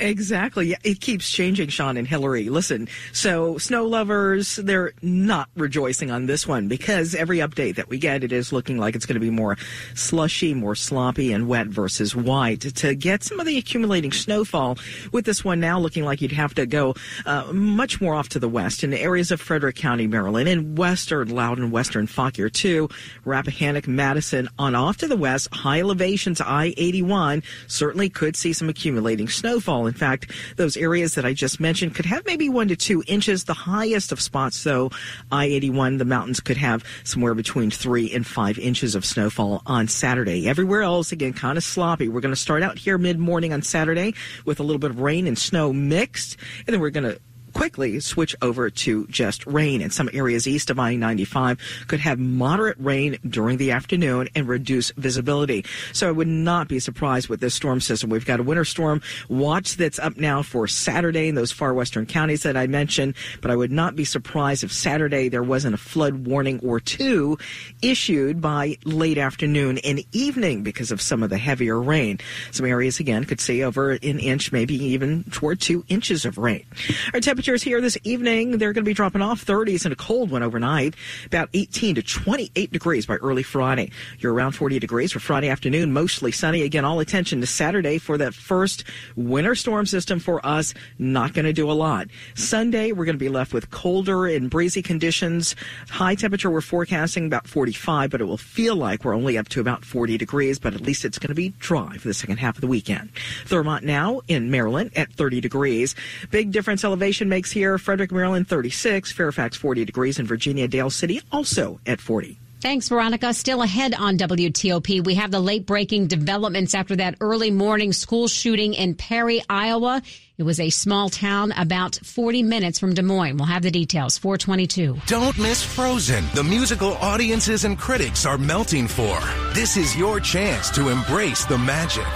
Exactly. 0.01 0.75
It 0.83 1.01
keeps 1.01 1.31
changing, 1.31 1.69
Sean 1.69 1.97
and 1.97 2.07
Hillary. 2.07 2.49
Listen, 2.49 2.89
so 3.13 3.59
snow 3.59 3.87
lovers, 3.87 4.57
they're 4.57 4.93
not 5.03 5.49
rejoicing 5.55 6.11
on 6.11 6.27
this 6.27 6.49
one 6.49 6.67
because 6.67 7.15
every 7.15 7.39
update 7.39 7.77
that 7.77 7.89
we 7.89 7.99
get, 7.99 8.25
it 8.25 8.33
is 8.33 8.53
looking 8.53 8.79
like 8.79 8.97
it's 8.97 9.07
going 9.07 9.15
to 9.15 9.21
be 9.21 9.31
more 9.31 9.57
slushy, 9.95 10.53
more 10.53 10.75
sloppy, 10.75 11.33
and 11.33 11.47
wet 11.47 11.69
versus 11.69 12.15
white. 12.17 12.63
To 12.63 12.95
get 12.95 13.23
some 13.23 13.39
of 13.39 13.47
the 13.47 13.57
accumulating 13.57 14.11
snowfall, 14.11 14.79
with 15.13 15.25
this 15.25 15.45
one 15.45 15.61
now 15.61 15.79
looking 15.79 16.05
like 16.05 16.21
you'd 16.21 16.33
have 16.33 16.55
to 16.55 16.67
go 16.67 16.95
uh, 17.25 17.53
much 17.53 18.01
more 18.01 18.15
off 18.15 18.29
to 18.31 18.39
the 18.41 18.49
west 18.49 18.83
in 18.83 18.91
the 18.91 19.01
areas 19.01 19.31
of 19.31 19.41
Frederick 19.41 19.77
County, 19.77 20.07
Maryland, 20.07 20.49
and 20.49 20.77
western 20.77 21.29
Loudoun, 21.29 21.71
western 21.71 22.07
Fauquier 22.07 22.49
too, 22.49 22.89
Rappahannock, 23.25 23.87
Madison, 23.87 24.49
on 24.59 24.75
off 24.75 24.97
to 24.99 25.07
the 25.07 25.17
west, 25.17 25.49
high 25.55 25.81
elevations, 25.81 26.41
I-81, 26.41 27.45
certainly 27.69 28.09
could 28.09 28.35
see 28.35 28.53
some 28.53 28.69
accumulating 28.69 29.29
snowfall. 29.29 29.84
In 29.87 29.95
fact, 29.95 30.31
those 30.57 30.77
areas 30.77 31.15
that 31.15 31.25
I 31.25 31.33
just 31.33 31.61
mentioned 31.61 31.95
could 31.95 32.07
have 32.07 32.25
maybe 32.27 32.49
one 32.49 32.69
to 32.69 32.77
two 32.77 33.03
inches. 33.07 33.45
The 33.45 33.55
highest 33.55 34.13
of 34.13 34.21
spots, 34.21 34.63
though, 34.65 34.91
I 35.31 35.47
81, 35.47 35.99
the 35.99 36.05
mountains 36.05 36.41
could 36.41 36.57
have 36.57 36.85
somewhere 37.05 37.35
between 37.35 37.71
three 37.71 38.13
and 38.13 38.27
five 38.27 38.59
inches 38.59 38.95
of 38.95 39.05
snowfall 39.05 39.63
on 39.67 39.89
Saturday. 39.89 40.49
Everywhere 40.49 40.83
else, 40.83 41.13
again, 41.13 41.33
kind 41.33 41.59
of 41.59 41.65
sloppy. 41.65 42.09
We're 42.09 42.21
going 42.21 42.35
to 42.35 42.41
start 42.41 42.63
out 42.63 42.79
here 42.79 42.99
mid 42.99 43.19
morning 43.19 43.53
on 43.53 43.63
Saturday 43.63 44.15
with 44.45 44.61
a 44.61 44.63
little 44.63 44.79
bit 44.81 44.91
of 44.91 45.01
rain 45.01 45.27
and 45.27 45.39
snow 45.39 45.73
mixed, 45.73 46.37
and 46.67 46.75
then 46.75 46.81
we're 46.81 46.91
going 46.91 47.11
to 47.11 47.21
quickly 47.55 48.01
switch 48.01 48.37
over 48.43 48.69
to 48.69 49.07
just 49.07 49.47
rain. 49.47 49.81
And 49.81 49.93
some 49.93 50.11
areas 50.13 50.47
east 50.47 50.71
of 50.71 50.79
I-95 50.79 51.59
could 51.87 52.01
have 52.01 52.19
moderate 52.19 52.77
rain 52.79 53.19
during 53.27 53.57
the 53.57 53.71
afternoon 53.71 54.29
and 54.35 54.47
reduce 54.49 54.91
visibility. 54.93 55.65
So 55.93 56.09
I 56.09 56.13
would 56.13 56.29
not 56.29 56.69
be 56.69 56.81
surprised 56.81 57.29
with 57.29 57.41
this 57.41 57.55
storm 57.55 57.81
system. 57.81 58.11
We've 58.11 58.27
got 58.27 58.41
a 58.41 58.43
winter 58.43 58.65
storm 58.65 59.01
watch 59.29 59.77
that's 59.77 59.99
up 59.99 60.17
now 60.17 60.43
for 60.43 60.67
Saturday 60.67 61.29
in 61.29 61.35
those 61.35 61.53
far 61.53 61.73
western 61.73 62.07
counties 62.07 62.43
that 62.43 62.57
I 62.57 62.67
mentioned, 62.67 63.15
but 63.41 63.51
I 63.51 63.57
would 63.57 63.73
not 63.73 63.97
be 63.97 64.05
surprised 64.05 64.65
if 64.65 64.73
Saturday 64.73 65.29
there 65.29 65.43
wasn't 65.43 65.75
a 65.75 65.79
flood 65.79 66.27
warning 66.27 66.61
or 66.61 66.81
two 66.81 67.39
issued 67.83 68.41
by 68.41 68.77
late 68.85 69.19
afternoon 69.19 69.79
and 69.79 70.05
evening 70.13 70.63
because 70.63 70.91
of 70.91 71.01
some 71.01 71.23
of 71.23 71.31
the 71.31 71.39
heavier 71.39 71.81
rain. 71.81 72.19
Some 72.51 72.67
areas 72.67 73.01
again 73.01 73.25
could 73.25 73.41
see 73.41 73.63
over 73.63 73.93
an 73.93 74.19
inch, 74.19 74.51
maybe 74.51 74.75
even 74.75 75.25
toward 75.31 75.61
two 75.61 75.85
inches 75.89 76.25
of 76.25 76.39
rain. 76.39 76.65
Our 77.13 77.21
temperature 77.21 77.44
Temperatures 77.45 77.63
here 77.63 77.83
this 77.83 77.99
evening, 78.05 78.57
they're 78.57 78.73
going 78.73 78.87
to 78.87 78.89
be 78.89 78.95
dropping 78.95 79.21
off 79.21 79.45
30s 79.45 79.85
and 79.85 79.93
a 79.93 79.97
cold 79.97 80.31
one 80.31 80.43
overnight, 80.43 80.95
about 81.27 81.51
18 81.53 81.97
to 81.97 82.03
28 82.03 82.73
degrees 82.73 83.05
by 83.05 83.17
early 83.17 83.43
Friday. 83.43 83.91
You're 84.19 84.33
around 84.33 84.53
40 84.53 84.79
degrees 84.79 85.13
for 85.13 85.21
Friday 85.21 85.51
afternoon, 85.51 85.93
mostly 85.93 86.33
sunny. 86.33 86.63
Again, 86.63 86.87
all 86.87 87.01
attention 87.01 87.43
to 87.43 87.47
Saturday 87.47 87.99
for 87.99 88.17
that 88.17 88.33
first 88.33 88.85
winter 89.15 89.55
storm 89.55 89.85
system 89.85 90.21
for 90.21 90.45
us. 90.47 90.73
Not 90.99 91.35
going 91.35 91.45
to 91.45 91.53
do 91.53 91.71
a 91.71 91.77
lot. 91.77 92.09
Sunday, 92.35 92.93
we're 92.93 93.05
going 93.05 93.19
to 93.19 93.23
be 93.23 93.29
left 93.29 93.53
with 93.53 93.71
colder 93.71 94.25
and 94.25 94.49
breezy 94.49 94.81
conditions. 94.81 95.55
High 95.91 96.15
temperature, 96.15 96.51
we're 96.51 96.63
forecasting 96.63 97.27
about 97.27 97.47
45, 97.47 98.09
but 98.09 98.23
it 98.23 98.25
will 98.25 98.39
feel 98.39 98.75
like 98.75 99.05
we're 99.05 99.15
only 99.15 99.37
up 99.37 99.51
to 99.51 99.61
about 99.61 99.85
40 99.85 100.17
degrees, 100.17 100.59
but 100.59 100.73
at 100.73 100.81
least 100.81 101.05
it's 101.05 101.19
going 101.19 101.29
to 101.29 101.35
be 101.35 101.51
dry 101.59 101.99
for 101.99 102.09
the 102.09 102.15
second 102.15 102.39
half 102.39 102.55
of 102.55 102.63
the 102.63 102.69
weekend. 102.69 103.13
Thurmont 103.45 103.83
now 103.83 104.23
in 104.29 104.51
Maryland 104.51 104.93
at 104.97 105.13
30 105.13 105.43
degrees. 105.43 105.95
Big 106.31 106.51
difference 106.51 106.85
elevation 106.85 107.34
makes 107.35 107.51
here. 107.51 107.79
Frederick, 107.79 108.13
Maryland, 108.13 108.47
36. 108.47 109.11
Fairfax, 109.11 109.57
40 109.57 109.85
degrees. 109.85 110.21
And 110.21 110.29
Virginia, 110.29 110.69
Dale 110.69 110.91
City, 110.91 111.21
also 111.33 111.81
at 111.85 112.01
40. 112.01 112.39
Thanks, 112.61 112.89
Veronica. 112.89 113.35
Still 113.35 113.61
ahead 113.61 113.93
on 113.93 114.17
WTOP, 114.17 115.05
we 115.05 115.17
have 115.17 115.31
the 115.31 115.41
late 115.41 115.67
breaking 115.67 116.07
developments 116.07 116.75
after 116.75 116.97
that 116.97 117.17
early 117.21 117.51
morning 117.51 117.93
school 117.93 118.27
shooting 118.27 118.73
in 118.73 118.95
Perry, 118.95 119.43
Iowa. 119.51 120.01
It 120.39 120.45
was 120.45 120.61
a 120.61 120.71
small 120.71 121.11
town 121.11 121.53
about 121.53 121.97
40 121.97 122.43
minutes 122.43 122.79
from 122.79 122.95
Des 122.95 123.03
Moines. 123.03 123.37
We'll 123.37 123.49
have 123.49 123.65
the 123.65 123.71
details. 123.71 124.17
422. 124.17 124.97
Don't 125.07 125.39
miss 125.39 125.63
Frozen. 125.63 126.25
The 126.35 126.43
musical 126.43 126.95
audiences 126.95 127.65
and 127.65 127.79
critics 127.79 128.25
are 128.25 128.39
melting 128.39 128.89
for. 128.89 129.19
This 129.53 129.77
is 129.77 129.95
your 129.95 130.19
chance 130.21 130.71
to 130.71 130.89
embrace 130.89 131.45
the 131.45 131.59
magic, 131.59 132.07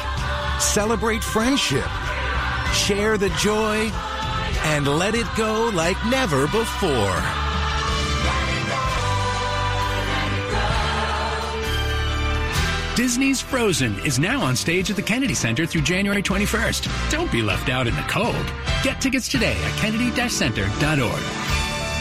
celebrate 0.61 1.23
friendship, 1.23 1.91
share 2.73 3.19
the 3.19 3.29
joy, 3.31 3.91
and 4.75 4.87
let 4.87 5.15
it 5.15 5.27
go 5.37 5.71
like 5.75 5.97
never 6.07 6.47
before. 6.49 7.23
Disney's 12.95 13.41
Frozen 13.41 13.99
is 14.05 14.19
now 14.19 14.43
on 14.43 14.57
stage 14.57 14.91
at 14.91 14.97
the 14.97 15.03
Kennedy 15.03 15.35
Center 15.35 15.65
through 15.67 15.83
January 15.83 16.23
21st. 16.23 17.11
Don't 17.11 17.31
be 17.31 17.43
left 17.43 17.69
out 17.69 17.87
in 17.87 17.95
the 17.95 18.03
cold. 18.03 18.35
Get 18.83 19.01
tickets 19.01 19.29
today 19.29 19.57
at 19.63 19.73
kennedy-center.org. 19.79 21.23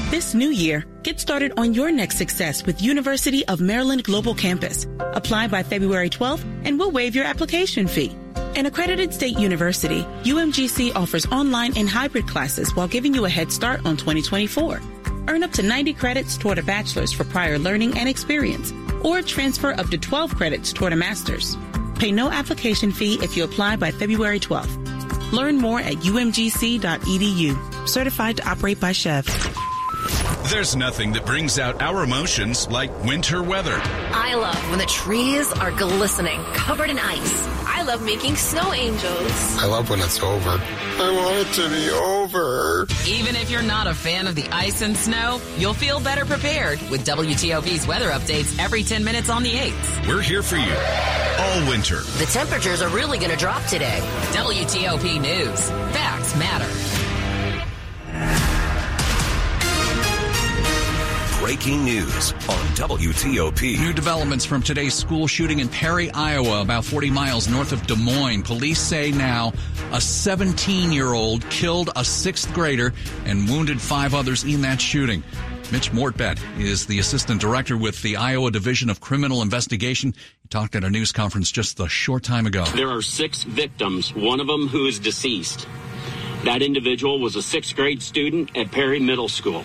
This 0.10 0.34
new 0.34 0.50
year, 0.50 0.86
get 1.04 1.20
started 1.20 1.54
on 1.56 1.74
your 1.74 1.92
next 1.92 2.18
success 2.18 2.66
with 2.66 2.82
University 2.82 3.46
of 3.48 3.62
Maryland 3.62 4.04
Global 4.04 4.34
Campus. 4.34 4.88
Apply 5.00 5.48
by 5.48 5.64
February 5.64 6.10
12th 6.10 6.44
and 6.66 6.80
we'll 6.80 6.92
waive 6.92 7.16
your 7.16 7.26
application 7.26 7.88
fee. 7.88 8.16
An 8.58 8.66
accredited 8.66 9.14
state 9.14 9.38
university, 9.38 10.02
UMGC 10.24 10.96
offers 10.96 11.28
online 11.28 11.78
and 11.78 11.88
hybrid 11.88 12.28
classes 12.28 12.76
while 12.76 12.88
giving 12.88 13.14
you 13.14 13.26
a 13.26 13.30
head 13.30 13.52
start 13.52 13.86
on 13.86 13.98
2024. 13.98 14.82
Earn 15.28 15.44
up 15.44 15.52
to 15.52 15.62
90 15.62 15.94
credits 15.94 16.40
toward 16.40 16.58
a 16.58 16.64
bachelor's 16.64 17.14
for 17.14 17.24
prior 17.24 17.60
learning 17.60 17.96
and 18.00 18.10
experience, 18.10 18.74
or 19.04 19.22
transfer 19.22 19.74
up 19.74 19.90
to 19.90 19.98
12 20.00 20.36
credits 20.36 20.74
toward 20.74 20.92
a 20.92 20.96
master's. 20.96 21.56
Pay 22.00 22.12
no 22.12 22.32
application 22.32 22.92
fee 22.92 23.20
if 23.22 23.38
you 23.38 23.44
apply 23.44 23.76
by 23.76 23.92
February 23.92 24.40
12th. 24.40 25.32
Learn 25.32 25.58
more 25.58 25.80
at 25.80 25.98
umgc.edu. 25.98 27.88
Certified 27.88 28.38
to 28.38 28.50
operate 28.50 28.80
by 28.80 28.90
SCHEV. 28.90 30.50
There's 30.50 30.76
nothing 30.76 31.14
that 31.14 31.28
brings 31.28 31.60
out 31.60 31.80
our 31.80 32.04
emotions 32.04 32.68
like 32.70 33.04
winter 33.04 33.44
weather. 33.44 33.80
I 33.84 34.34
love 34.34 34.70
when 34.72 34.80
the 34.80 34.86
trees 34.88 35.52
are 35.54 35.70
glistening, 35.74 36.42
covered 36.56 36.90
in 36.90 36.98
ice. 36.98 37.57
I 37.88 37.92
love 37.92 38.04
making 38.04 38.36
snow 38.36 38.74
angels. 38.74 39.58
I 39.58 39.66
love 39.66 39.90
when 39.90 40.02
it's 40.02 40.22
over. 40.22 40.50
I 40.50 41.10
want 41.10 41.48
it 41.48 41.54
to 41.54 41.70
be 41.70 41.90
over. 41.90 42.86
Even 43.08 43.38
if 43.38 43.50
you're 43.50 43.62
not 43.62 43.88
a 43.88 43.94
fan 43.94 44.28
of 44.28 44.36
the 44.36 44.46
ice 44.50 44.82
and 44.82 44.96
snow, 44.98 45.40
you'll 45.58 45.74
feel 45.74 46.02
better 46.02 46.26
prepared 46.26 46.82
with 46.90 47.06
WTOP's 47.06 47.88
weather 47.88 48.10
updates 48.10 48.60
every 48.60 48.84
10 48.84 49.06
minutes 49.06 49.30
on 49.30 49.42
the 49.42 49.54
8th. 49.54 50.06
We're 50.06 50.22
here 50.22 50.44
for 50.44 50.58
you 50.58 50.76
all 51.40 51.70
winter. 51.70 52.02
The 52.02 52.28
temperatures 52.30 52.82
are 52.82 52.90
really 52.90 53.20
going 53.20 53.32
to 53.32 53.38
drop 53.38 53.64
today. 53.68 54.02
WTOP 54.34 55.22
News. 55.22 55.70
Facts 55.96 56.36
matter. 56.36 56.97
Breaking 61.48 61.86
news 61.86 62.34
on 62.34 62.66
WTOP. 62.76 63.80
New 63.80 63.94
developments 63.94 64.44
from 64.44 64.62
today's 64.62 64.94
school 64.94 65.28
shooting 65.28 65.60
in 65.60 65.70
Perry, 65.70 66.12
Iowa, 66.12 66.60
about 66.60 66.84
40 66.84 67.10
miles 67.10 67.48
north 67.48 67.72
of 67.72 67.88
Des 67.88 67.96
Moines. 67.96 68.44
Police 68.44 68.82
say 68.82 69.12
now 69.12 69.54
a 69.94 70.02
17 70.02 70.92
year 70.92 71.14
old 71.14 71.50
killed 71.50 71.90
a 71.96 72.04
sixth 72.04 72.54
grader 72.54 72.94
and 73.24 73.48
wounded 73.48 73.80
five 73.80 74.14
others 74.14 74.44
in 74.44 74.60
that 74.64 74.82
shooting. 74.82 75.24
Mitch 75.72 75.94
Mortvedt 75.94 76.38
is 76.60 76.86
the 76.86 77.00
assistant 77.00 77.40
director 77.40 77.78
with 77.78 78.02
the 78.02 78.18
Iowa 78.18 78.52
Division 78.52 78.90
of 78.90 79.00
Criminal 79.00 79.42
Investigation. 79.42 80.14
He 80.42 80.50
talked 80.50 80.76
at 80.76 80.84
a 80.84 80.90
news 80.90 81.14
conference 81.14 81.50
just 81.50 81.80
a 81.80 81.88
short 81.88 82.24
time 82.24 82.46
ago. 82.46 82.66
There 82.76 82.90
are 82.90 83.02
six 83.02 83.44
victims, 83.44 84.14
one 84.14 84.42
of 84.42 84.48
them 84.48 84.68
who 84.68 84.86
is 84.86 85.00
deceased. 85.00 85.66
That 86.44 86.62
individual 86.62 87.22
was 87.22 87.38
a 87.38 87.42
sixth 87.42 87.74
grade 87.74 88.02
student 88.02 88.52
at 88.58 88.70
Perry 88.70 89.00
Middle 89.00 89.30
School. 89.30 89.64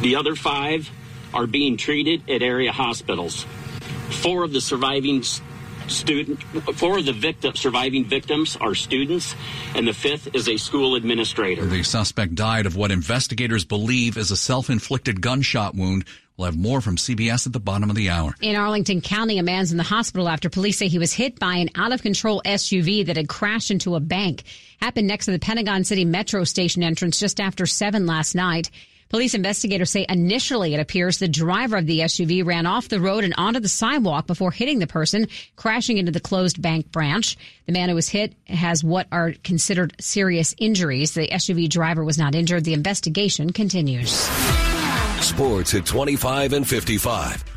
The 0.00 0.16
other 0.16 0.34
five 0.34 0.90
are 1.32 1.46
being 1.46 1.76
treated 1.76 2.28
at 2.28 2.42
area 2.42 2.72
hospitals. 2.72 3.46
Four 4.22 4.44
of 4.44 4.52
the 4.52 4.60
surviving 4.60 5.22
student, 5.88 6.42
four 6.74 6.98
of 6.98 7.06
the 7.06 7.12
victim, 7.12 7.54
surviving 7.54 8.04
victims 8.04 8.56
are 8.60 8.74
students, 8.74 9.34
and 9.74 9.86
the 9.86 9.92
fifth 9.92 10.34
is 10.34 10.48
a 10.48 10.56
school 10.56 10.96
administrator. 10.96 11.64
The 11.64 11.82
suspect 11.82 12.34
died 12.34 12.66
of 12.66 12.76
what 12.76 12.90
investigators 12.90 13.64
believe 13.64 14.16
is 14.16 14.30
a 14.30 14.36
self-inflicted 14.36 15.20
gunshot 15.20 15.74
wound. 15.74 16.04
We'll 16.36 16.46
have 16.46 16.58
more 16.58 16.82
from 16.82 16.96
CBS 16.96 17.46
at 17.46 17.54
the 17.54 17.60
bottom 17.60 17.88
of 17.88 17.96
the 17.96 18.10
hour. 18.10 18.34
In 18.42 18.56
Arlington 18.56 19.00
County, 19.00 19.38
a 19.38 19.42
man's 19.42 19.70
in 19.70 19.78
the 19.78 19.82
hospital 19.82 20.28
after 20.28 20.50
police 20.50 20.78
say 20.78 20.88
he 20.88 20.98
was 20.98 21.14
hit 21.14 21.38
by 21.38 21.56
an 21.56 21.70
out 21.74 21.92
of 21.92 22.02
control 22.02 22.42
SUV 22.44 23.06
that 23.06 23.16
had 23.16 23.28
crashed 23.28 23.70
into 23.70 23.94
a 23.94 24.00
bank. 24.00 24.42
Happened 24.80 25.06
next 25.06 25.24
to 25.26 25.30
the 25.30 25.38
Pentagon 25.38 25.84
City 25.84 26.04
Metro 26.04 26.44
Station 26.44 26.82
entrance 26.82 27.18
just 27.18 27.40
after 27.40 27.64
7 27.64 28.06
last 28.06 28.34
night. 28.34 28.70
Police 29.08 29.34
investigators 29.34 29.90
say 29.90 30.04
initially 30.08 30.74
it 30.74 30.80
appears 30.80 31.18
the 31.18 31.28
driver 31.28 31.76
of 31.76 31.86
the 31.86 32.00
SUV 32.00 32.44
ran 32.44 32.66
off 32.66 32.88
the 32.88 33.00
road 33.00 33.24
and 33.24 33.34
onto 33.38 33.60
the 33.60 33.68
sidewalk 33.68 34.26
before 34.26 34.50
hitting 34.50 34.80
the 34.80 34.86
person, 34.86 35.28
crashing 35.54 35.98
into 35.98 36.12
the 36.12 36.20
closed 36.20 36.60
bank 36.60 36.90
branch. 36.90 37.36
The 37.66 37.72
man 37.72 37.88
who 37.88 37.94
was 37.94 38.08
hit 38.08 38.34
has 38.46 38.82
what 38.82 39.06
are 39.12 39.34
considered 39.44 39.94
serious 40.00 40.54
injuries. 40.58 41.14
The 41.14 41.28
SUV 41.28 41.68
driver 41.68 42.04
was 42.04 42.18
not 42.18 42.34
injured. 42.34 42.64
The 42.64 42.74
investigation 42.74 43.52
continues. 43.52 44.10
Sports 45.20 45.74
at 45.74 45.86
25 45.86 46.52
and 46.52 46.66
55. 46.66 47.55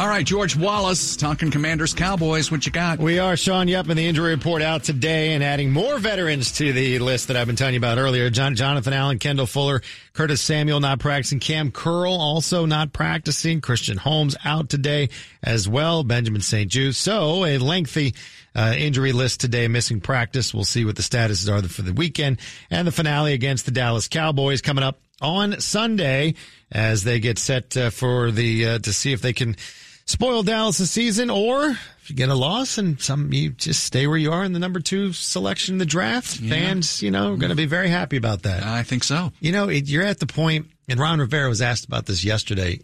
All 0.00 0.08
right, 0.08 0.24
George 0.24 0.56
Wallace 0.56 1.14
talking 1.14 1.50
Commanders 1.50 1.92
Cowboys. 1.92 2.50
What 2.50 2.64
you 2.64 2.72
got? 2.72 3.00
We 3.00 3.18
are 3.18 3.36
Sean 3.36 3.68
Yep, 3.68 3.90
and 3.90 3.98
the 3.98 4.06
injury 4.06 4.30
report 4.30 4.62
out 4.62 4.82
today, 4.82 5.34
and 5.34 5.44
adding 5.44 5.72
more 5.72 5.98
veterans 5.98 6.52
to 6.52 6.72
the 6.72 6.98
list 7.00 7.28
that 7.28 7.36
I've 7.36 7.46
been 7.46 7.54
telling 7.54 7.74
you 7.74 7.80
about 7.80 7.98
earlier. 7.98 8.30
John, 8.30 8.54
Jonathan 8.54 8.94
Allen, 8.94 9.18
Kendall 9.18 9.44
Fuller, 9.44 9.82
Curtis 10.14 10.40
Samuel 10.40 10.80
not 10.80 11.00
practicing, 11.00 11.38
Cam 11.38 11.70
Curl 11.70 12.14
also 12.14 12.64
not 12.64 12.94
practicing, 12.94 13.60
Christian 13.60 13.98
Holmes 13.98 14.38
out 14.42 14.70
today 14.70 15.10
as 15.42 15.68
well, 15.68 16.02
Benjamin 16.02 16.40
St-Juste. 16.40 16.98
So 16.98 17.44
a 17.44 17.58
lengthy 17.58 18.14
uh, 18.54 18.74
injury 18.78 19.12
list 19.12 19.42
today, 19.42 19.68
missing 19.68 20.00
practice. 20.00 20.54
We'll 20.54 20.64
see 20.64 20.86
what 20.86 20.96
the 20.96 21.02
statuses 21.02 21.52
are 21.52 21.68
for 21.68 21.82
the 21.82 21.92
weekend, 21.92 22.38
and 22.70 22.88
the 22.88 22.92
finale 22.92 23.34
against 23.34 23.66
the 23.66 23.70
Dallas 23.70 24.08
Cowboys 24.08 24.62
coming 24.62 24.82
up 24.82 24.98
on 25.20 25.60
Sunday 25.60 26.36
as 26.72 27.04
they 27.04 27.20
get 27.20 27.38
set 27.38 27.76
uh, 27.76 27.90
for 27.90 28.30
the 28.30 28.66
uh, 28.66 28.78
to 28.78 28.94
see 28.94 29.12
if 29.12 29.20
they 29.20 29.34
can 29.34 29.56
spoil 30.10 30.42
Dallas' 30.42 30.78
the 30.78 30.86
season, 30.86 31.30
or 31.30 31.70
if 31.70 32.10
you 32.10 32.16
get 32.16 32.28
a 32.28 32.34
loss 32.34 32.78
and 32.78 33.00
some 33.00 33.32
you 33.32 33.50
just 33.50 33.84
stay 33.84 34.06
where 34.06 34.18
you 34.18 34.32
are 34.32 34.44
in 34.44 34.52
the 34.52 34.58
number 34.58 34.80
two 34.80 35.12
selection 35.12 35.76
in 35.76 35.78
the 35.78 35.86
draft. 35.86 36.40
Yeah. 36.40 36.50
Fans, 36.50 37.02
you 37.02 37.10
know, 37.10 37.32
are 37.32 37.36
going 37.36 37.50
to 37.50 37.56
be 37.56 37.66
very 37.66 37.88
happy 37.88 38.16
about 38.16 38.42
that. 38.42 38.62
I 38.62 38.82
think 38.82 39.04
so. 39.04 39.32
You 39.40 39.52
know, 39.52 39.68
it, 39.68 39.88
you're 39.88 40.04
at 40.04 40.18
the 40.18 40.26
point, 40.26 40.66
and 40.88 40.98
Ron 40.98 41.20
Rivera 41.20 41.48
was 41.48 41.62
asked 41.62 41.84
about 41.84 42.06
this 42.06 42.24
yesterday. 42.24 42.80